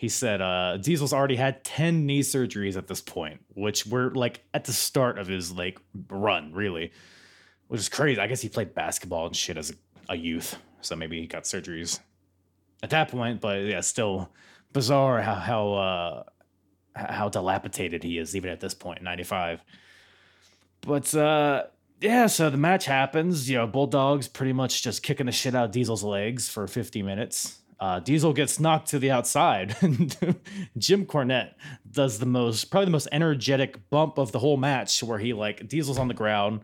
[0.00, 4.42] He said uh Diesel's already had 10 knee surgeries at this point, which were like
[4.54, 5.78] at the start of his like
[6.08, 6.92] run, really.
[7.68, 8.18] Which is crazy.
[8.18, 9.74] I guess he played basketball and shit as a,
[10.08, 10.56] a youth.
[10.80, 12.00] So maybe he got surgeries
[12.82, 14.30] at that point, but yeah, still
[14.72, 16.22] bizarre how how uh
[16.96, 19.62] how dilapidated he is even at this point, 95.
[20.80, 21.64] But uh
[22.00, 23.50] yeah, so the match happens.
[23.50, 27.02] You know, Bulldog's pretty much just kicking the shit out of Diesel's legs for 50
[27.02, 27.58] minutes.
[27.80, 29.74] Uh, Diesel gets knocked to the outside.
[30.78, 31.54] Jim Cornette
[31.90, 35.66] does the most, probably the most energetic bump of the whole match, where he like
[35.66, 36.60] Diesel's on the ground.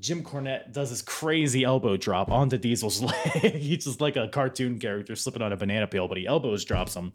[0.00, 3.02] Jim Cornette does this crazy elbow drop onto Diesel's
[3.34, 3.54] leg.
[3.56, 6.96] He's just like a cartoon character slipping on a banana peel, but he elbows drops
[6.96, 7.12] him,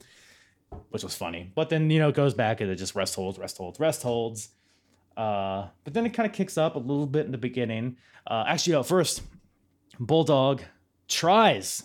[0.89, 1.51] which was funny.
[1.55, 4.03] But then you know it goes back and it just rest holds, rest holds, rest
[4.03, 4.49] holds.
[5.15, 7.97] Uh, but then it kind of kicks up a little bit in the beginning.
[8.27, 9.23] Uh, actually, uh, first,
[9.99, 10.61] Bulldog
[11.07, 11.81] tries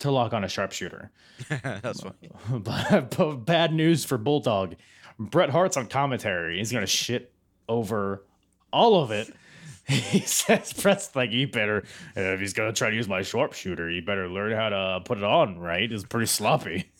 [0.00, 1.10] to lock on a sharpshooter.
[1.48, 2.30] That's funny.
[2.50, 4.76] but, but bad news for Bulldog.
[5.18, 6.58] Bret Hart's on commentary.
[6.58, 7.32] He's gonna shit
[7.68, 8.24] over
[8.72, 9.32] all of it.
[9.86, 11.84] He says Bret's like, you better
[12.16, 15.24] if he's gonna try to use my sharpshooter, you better learn how to put it
[15.24, 15.92] on, right?
[15.92, 16.90] It's pretty sloppy.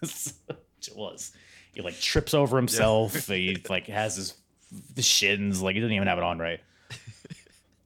[0.00, 1.32] It was.
[1.74, 3.26] He like trips over himself.
[3.26, 4.34] he like has his
[4.94, 6.60] the shins, like he doesn't even have it on right.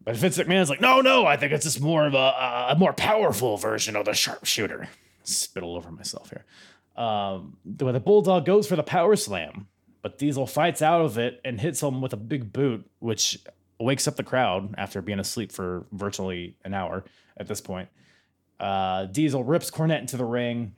[0.05, 2.93] But Vince McMahon's like, no, no, I think it's just more of a, a more
[2.93, 4.89] powerful version of the sharpshooter.
[5.23, 6.45] Spit all over myself here.
[7.03, 9.67] Um, the, the Bulldog goes for the power slam,
[10.03, 13.39] but Diesel fights out of it and hits him with a big boot, which
[13.81, 17.05] wakes up the crowd after being asleep for virtually an hour
[17.37, 17.89] at this point.
[18.61, 20.75] Uh, Diesel rips Cornette into the ring.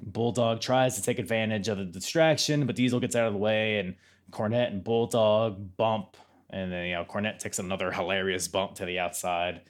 [0.00, 3.78] Bulldog tries to take advantage of the distraction, but Diesel gets out of the way,
[3.78, 3.96] and
[4.30, 6.16] Cornette and Bulldog bump,
[6.50, 9.62] and then you know Cornette takes another hilarious bump to the outside.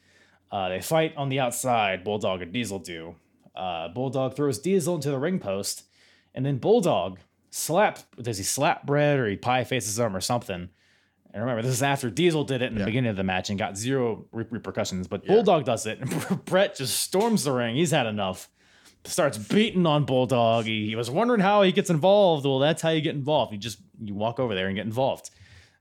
[0.51, 2.03] Uh, they fight on the outside.
[2.03, 3.14] Bulldog and Diesel do.
[3.55, 5.85] Uh, Bulldog throws Diesel into the ring post,
[6.35, 7.18] and then Bulldog
[7.51, 7.99] slap.
[8.20, 10.70] Does he slap Bret or he pie faces him or something?
[11.33, 13.59] And remember, this is after Diesel did it in the beginning of the match and
[13.59, 15.07] got zero re- repercussions.
[15.07, 17.76] But Bulldog does it, and Bret just storms the ring.
[17.76, 18.49] He's had enough.
[19.05, 20.66] Starts beating on Bulldog.
[20.66, 22.45] He, he was wondering how he gets involved.
[22.45, 23.53] Well, that's how you get involved.
[23.53, 25.31] You just you walk over there and get involved.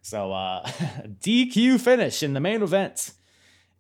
[0.02, 3.12] So uh, DQ finish in the main event.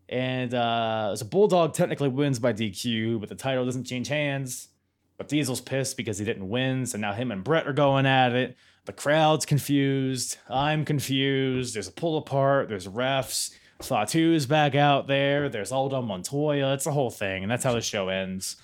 [0.07, 4.69] And uh, so Bulldog technically wins by DQ, but the title doesn't change hands.
[5.17, 8.33] But Diesel's pissed because he didn't win, so now him and Bret are going at
[8.33, 8.55] it.
[8.85, 10.37] The crowd's confused.
[10.49, 11.75] I'm confused.
[11.75, 12.69] There's a pull apart.
[12.69, 13.51] There's refs.
[13.81, 15.49] Fatu's back out there.
[15.49, 16.73] There's Aldo Montoya.
[16.73, 18.55] It's a whole thing, and that's how the show ends.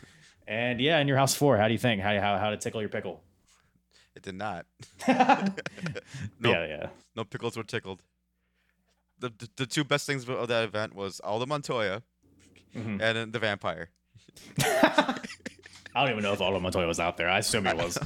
[0.47, 2.01] And yeah, in your house four, how do you think?
[2.01, 3.24] How how how to tickle your pickle?
[4.15, 4.65] It did not.
[5.07, 5.49] Yeah,
[6.39, 6.55] Nope.
[6.69, 6.87] yeah.
[7.15, 8.01] No pickles were tickled.
[9.19, 12.01] The, the the two best things of that event was Aldo Montoya
[12.75, 13.01] Mhm.
[13.01, 13.89] and the vampire.
[14.61, 17.29] I don't even know if Aldo Montoya was out there.
[17.29, 17.97] I assume he was.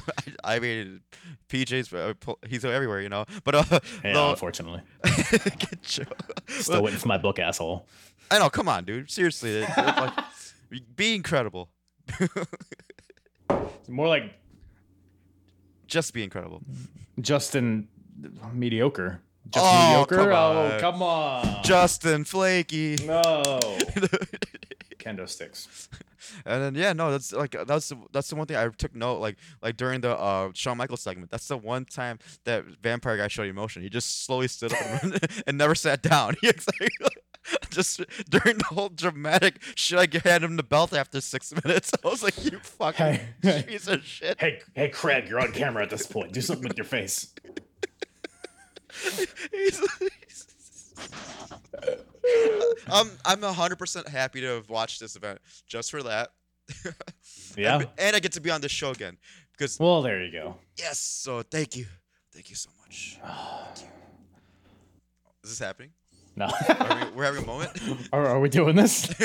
[0.44, 1.00] I, I mean,
[1.48, 2.14] PJ's uh,
[2.46, 3.24] he's everywhere, you know.
[3.44, 4.82] But uh, Yeah, no, unfortunately.
[6.48, 7.86] Still waiting for my book, asshole.
[8.30, 8.48] I know.
[8.50, 9.10] Come on, dude.
[9.10, 10.14] Seriously, it- it, like,
[10.94, 11.68] be incredible.
[13.88, 14.32] More like
[15.90, 16.62] Just be incredible.
[17.20, 17.88] Justin
[18.52, 19.20] mediocre.
[19.52, 20.16] Just Oh, mediocre?
[20.16, 20.80] come Oh, on.
[20.80, 21.62] come on.
[21.64, 22.96] Justin Flaky.
[23.04, 23.42] no.
[24.98, 25.88] Kendo sticks.
[26.44, 29.18] And then yeah, no, that's like that's the, that's the one thing I took note
[29.20, 31.30] like like during the uh Shawn Michaels segment.
[31.30, 33.82] That's the one time that vampire guy showed emotion.
[33.82, 36.34] He just slowly stood up and, and never sat down.
[36.42, 37.18] He like,
[37.70, 41.92] just during the whole dramatic should I hand him the belt after six minutes?
[42.04, 44.38] I was like, you fucking Hey, piece of shit.
[44.40, 46.32] Hey, hey, Craig, you're on camera at this point.
[46.32, 47.32] Do something with your face.
[49.52, 49.80] He's-
[52.88, 56.30] I'm I'm hundred percent happy to have watched this event just for that.
[57.56, 57.76] Yeah.
[57.78, 59.16] and, and I get to be on this show again
[59.52, 60.56] because Well, there you go.
[60.76, 60.98] Yes.
[60.98, 61.86] So thank you.
[62.32, 63.18] Thank you so much.
[63.24, 63.86] Thank you.
[65.42, 65.90] Is this happening?
[66.40, 66.46] No.
[66.46, 67.70] Are we, we're having a moment.
[68.14, 69.12] are, are we doing this?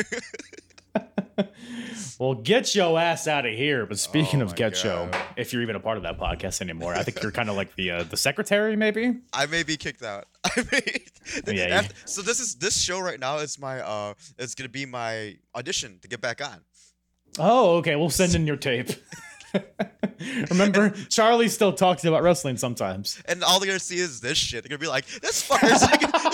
[2.20, 3.86] well, get your ass out of here.
[3.86, 6.94] But speaking Oh of Get Cho, if you're even a part of that podcast anymore,
[6.94, 9.18] I think you're kind of like the uh, the secretary, maybe.
[9.34, 10.26] I may be kicked out.
[10.44, 11.04] I may.
[11.48, 14.70] Yeah, you- After- so this is this show right now is my uh it's gonna
[14.70, 16.62] be my audition to get back on.
[17.40, 17.96] Oh, okay.
[17.96, 18.90] We'll send in your tape.
[20.50, 23.22] Remember, Charlie still talks about wrestling sometimes.
[23.26, 24.64] And all they're gonna see is this shit.
[24.64, 25.82] They're gonna be like, this fucker's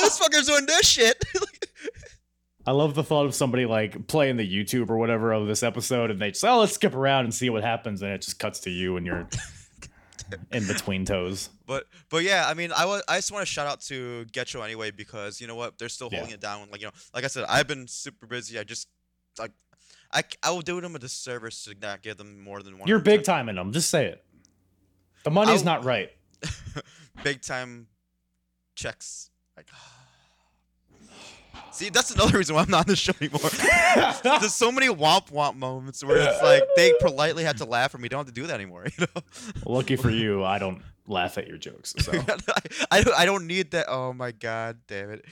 [0.02, 1.24] this fucker's doing this shit.
[2.68, 6.12] I love the thought of somebody like playing the YouTube or whatever of this episode,
[6.12, 8.60] and they just, oh, let's skip around and see what happens, and it just cuts
[8.62, 9.28] to you and you're
[10.52, 11.50] in between toes.
[11.66, 14.48] But but yeah, I mean, I was I just want to shout out to Get
[14.48, 16.20] Cho anyway because you know what, they're still Yeah.
[16.20, 16.68] holding it down.
[16.72, 18.60] Like you know, like I said, I've been super busy.
[18.60, 18.88] I just
[19.40, 19.52] like
[20.12, 22.88] I I will do them a disservice to not give them more than one.
[22.88, 23.72] You're big time in them.
[23.72, 24.24] Just say it.
[25.24, 26.12] The money's I'll- not right.
[27.24, 27.88] big time
[28.76, 29.30] checks.
[29.56, 29.68] Like,
[31.72, 33.50] see, that's another reason why I'm not on the show anymore.
[34.40, 38.02] There's so many womp womp moments where it's like they politely had to laugh, and
[38.02, 38.86] we don't have to do that anymore.
[38.98, 39.22] You know.
[39.66, 41.94] Lucky for you, I don't laugh at your jokes.
[42.00, 42.12] So
[42.92, 43.86] I, don't, I don't need that.
[43.88, 45.26] Oh my god, damn it.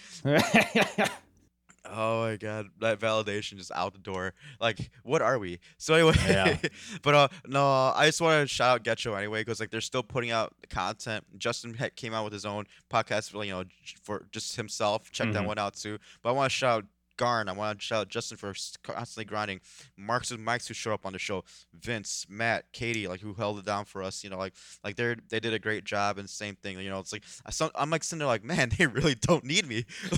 [1.92, 4.34] Oh my god, that validation just out the door.
[4.62, 5.60] Like, what are we?
[5.78, 6.58] So anyway, Yeah.
[7.02, 7.66] but uh, no,
[7.96, 10.54] I just want to shout out Get Cho anyway because like they're still putting out
[10.70, 11.26] content.
[11.38, 13.64] Justin came out with his own podcast, for, you know,
[14.04, 15.12] for just himself.
[15.12, 15.48] Check that Mhm.
[15.48, 15.98] one out too.
[16.22, 16.86] But I want to shout out
[17.20, 17.50] Garn.
[17.50, 19.60] I want to shout out Justin for constantly grinding.
[19.98, 21.44] Marks and Mikes who show up on the show.
[21.78, 24.24] Vince, Matt, Katie, like who held it down for us.
[24.24, 24.54] You know, like
[24.84, 26.18] like they're they did a great job.
[26.18, 26.80] And same thing.
[26.80, 29.44] You know, it's like I some, I'm like sitting there like, man, they really don't
[29.44, 29.86] need me.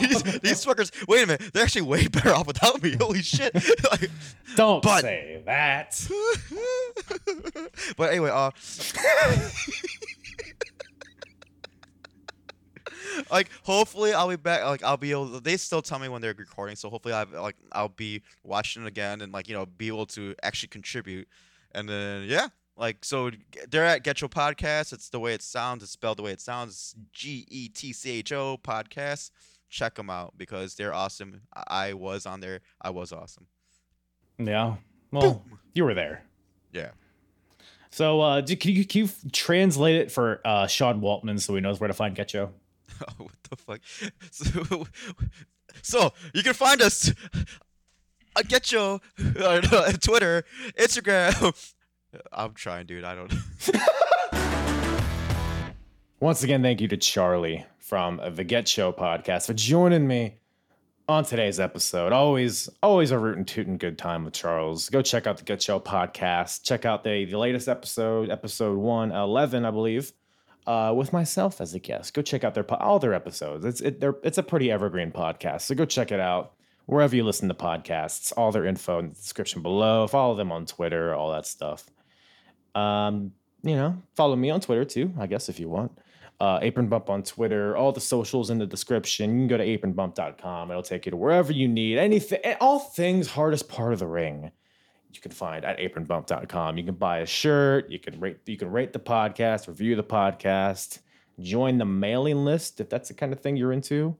[0.00, 0.92] these, these fuckers.
[1.08, 2.96] Wait a minute, they're actually way better off without me.
[2.98, 3.52] Holy shit.
[3.90, 4.08] like,
[4.54, 6.00] don't But- say that.
[7.96, 8.50] but anyway, uh,
[13.30, 14.64] like hopefully I'll be back.
[14.64, 15.32] Like I'll be able.
[15.32, 18.82] To, they still tell me when they're recording, so hopefully I like I'll be watching
[18.82, 21.28] it again and like you know be able to actually contribute.
[21.72, 23.30] And then yeah, like so
[23.70, 24.92] they're at Get Cho Podcast.
[24.92, 25.82] It's the way it sounds.
[25.82, 26.94] It's spelled the way it sounds.
[27.12, 29.30] G E T C H O Podcast.
[29.68, 31.42] Check them out because they're awesome.
[31.52, 32.60] I was on there.
[32.80, 33.46] I was awesome.
[34.38, 34.76] Yeah.
[35.10, 35.42] Well,
[35.74, 36.22] you were there.
[36.72, 36.90] Yeah.
[37.90, 41.60] So, uh, do, can, you, can you translate it for uh, Sean Waltman so he
[41.60, 42.52] knows where to find Get Cho?
[43.02, 43.80] Oh, what the fuck?
[44.30, 44.86] So,
[45.82, 47.12] so you can find us
[48.36, 49.00] at Get Cho
[49.40, 50.44] uh, Twitter,
[50.78, 51.74] Instagram.
[52.32, 53.04] I'm trying, dude.
[53.04, 53.32] I don't.
[56.20, 60.36] Once again, thank you to Charlie from the Get Cho podcast for joining me
[61.08, 62.12] on today's episode.
[62.12, 64.88] Always, always a rootin' tootin' good time with Charles.
[64.88, 66.62] Go check out the Get Cho podcast.
[66.64, 70.12] Check out the, the latest episode, episode 111, I believe,
[70.66, 72.14] uh, with myself as a guest.
[72.14, 73.64] Go check out their po- all their episodes.
[73.64, 76.52] It's it, they're, it's a pretty evergreen podcast, so go check it out
[76.86, 78.32] wherever you listen to podcasts.
[78.36, 80.06] All their info in the description below.
[80.06, 81.84] Follow them on Twitter, all that stuff.
[82.74, 83.32] Um,
[83.62, 85.98] you know, follow me on Twitter too, I guess if you want.
[86.38, 89.30] Uh, Apron Bump on Twitter, all the socials in the description.
[89.30, 90.70] You can go to apronbump.com.
[90.70, 91.96] It'll take you to wherever you need.
[91.96, 94.50] Anything, all things hardest part of the ring
[95.12, 96.78] you can find at apronbump.com.
[96.78, 100.04] You can buy a shirt, you can rate you can rate the podcast, review the
[100.04, 101.00] podcast,
[101.40, 104.16] join the mailing list if that's the kind of thing you're into.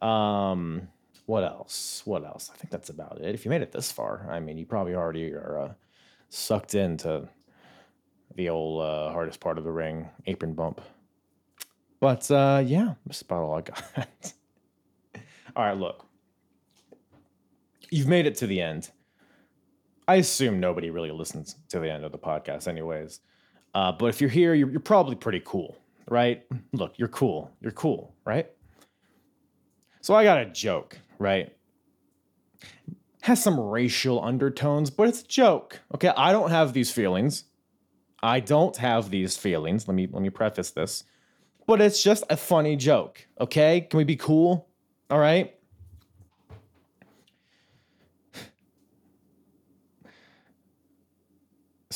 [0.00, 0.88] Um,
[1.26, 2.02] what else?
[2.04, 2.50] What else?
[2.52, 3.34] I think that's about it.
[3.34, 5.72] If you made it this far, I mean, you probably already are uh,
[6.28, 7.28] sucked into
[8.34, 10.80] the old uh, hardest part of the ring, apron bump.
[12.00, 14.32] But uh, yeah, that's about all I got.
[15.56, 16.06] all right, look.
[17.90, 18.90] You've made it to the end.
[20.10, 23.20] I assume nobody really listens to the end of the podcast, anyways.
[23.76, 25.78] Uh, but if you're here, you're, you're probably pretty cool,
[26.08, 26.42] right?
[26.72, 27.48] Look, you're cool.
[27.60, 28.50] You're cool, right?
[30.00, 31.56] So I got a joke, right?
[33.20, 35.78] Has some racial undertones, but it's a joke.
[35.94, 37.44] Okay, I don't have these feelings.
[38.20, 39.86] I don't have these feelings.
[39.86, 41.04] Let me let me preface this.
[41.68, 43.24] But it's just a funny joke.
[43.40, 43.82] Okay?
[43.82, 44.66] Can we be cool?
[45.08, 45.54] All right?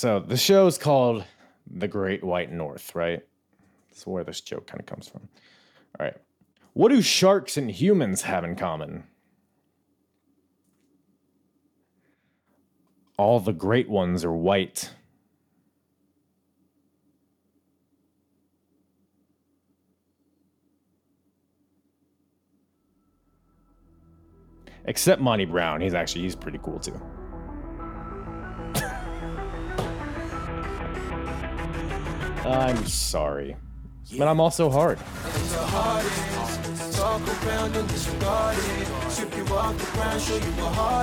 [0.04, 1.24] So the show is called
[1.66, 3.22] The Great White North, right?
[3.88, 5.26] That's where this joke kind of comes from.
[5.98, 6.14] All right.
[6.74, 9.04] What do sharks and humans have in common?
[13.16, 14.90] All the great ones are white.
[24.84, 25.80] Except Monty Brown.
[25.80, 27.00] He's actually he's pretty cool too.
[32.44, 33.56] I'm sorry.
[34.18, 34.98] But I'm also hard.
[36.92, 39.36] Talk around and disregard it.
[39.36, 40.52] You off the ground, show you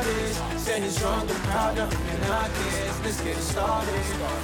[0.07, 0.61] is.
[0.61, 3.01] Standing strong and proud, is.
[3.03, 3.93] Let's get started.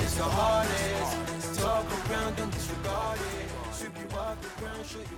[0.02, 1.60] It's the hardest.
[1.60, 3.52] Talk around and disregard it.
[3.84, 5.18] You off the ground, show you.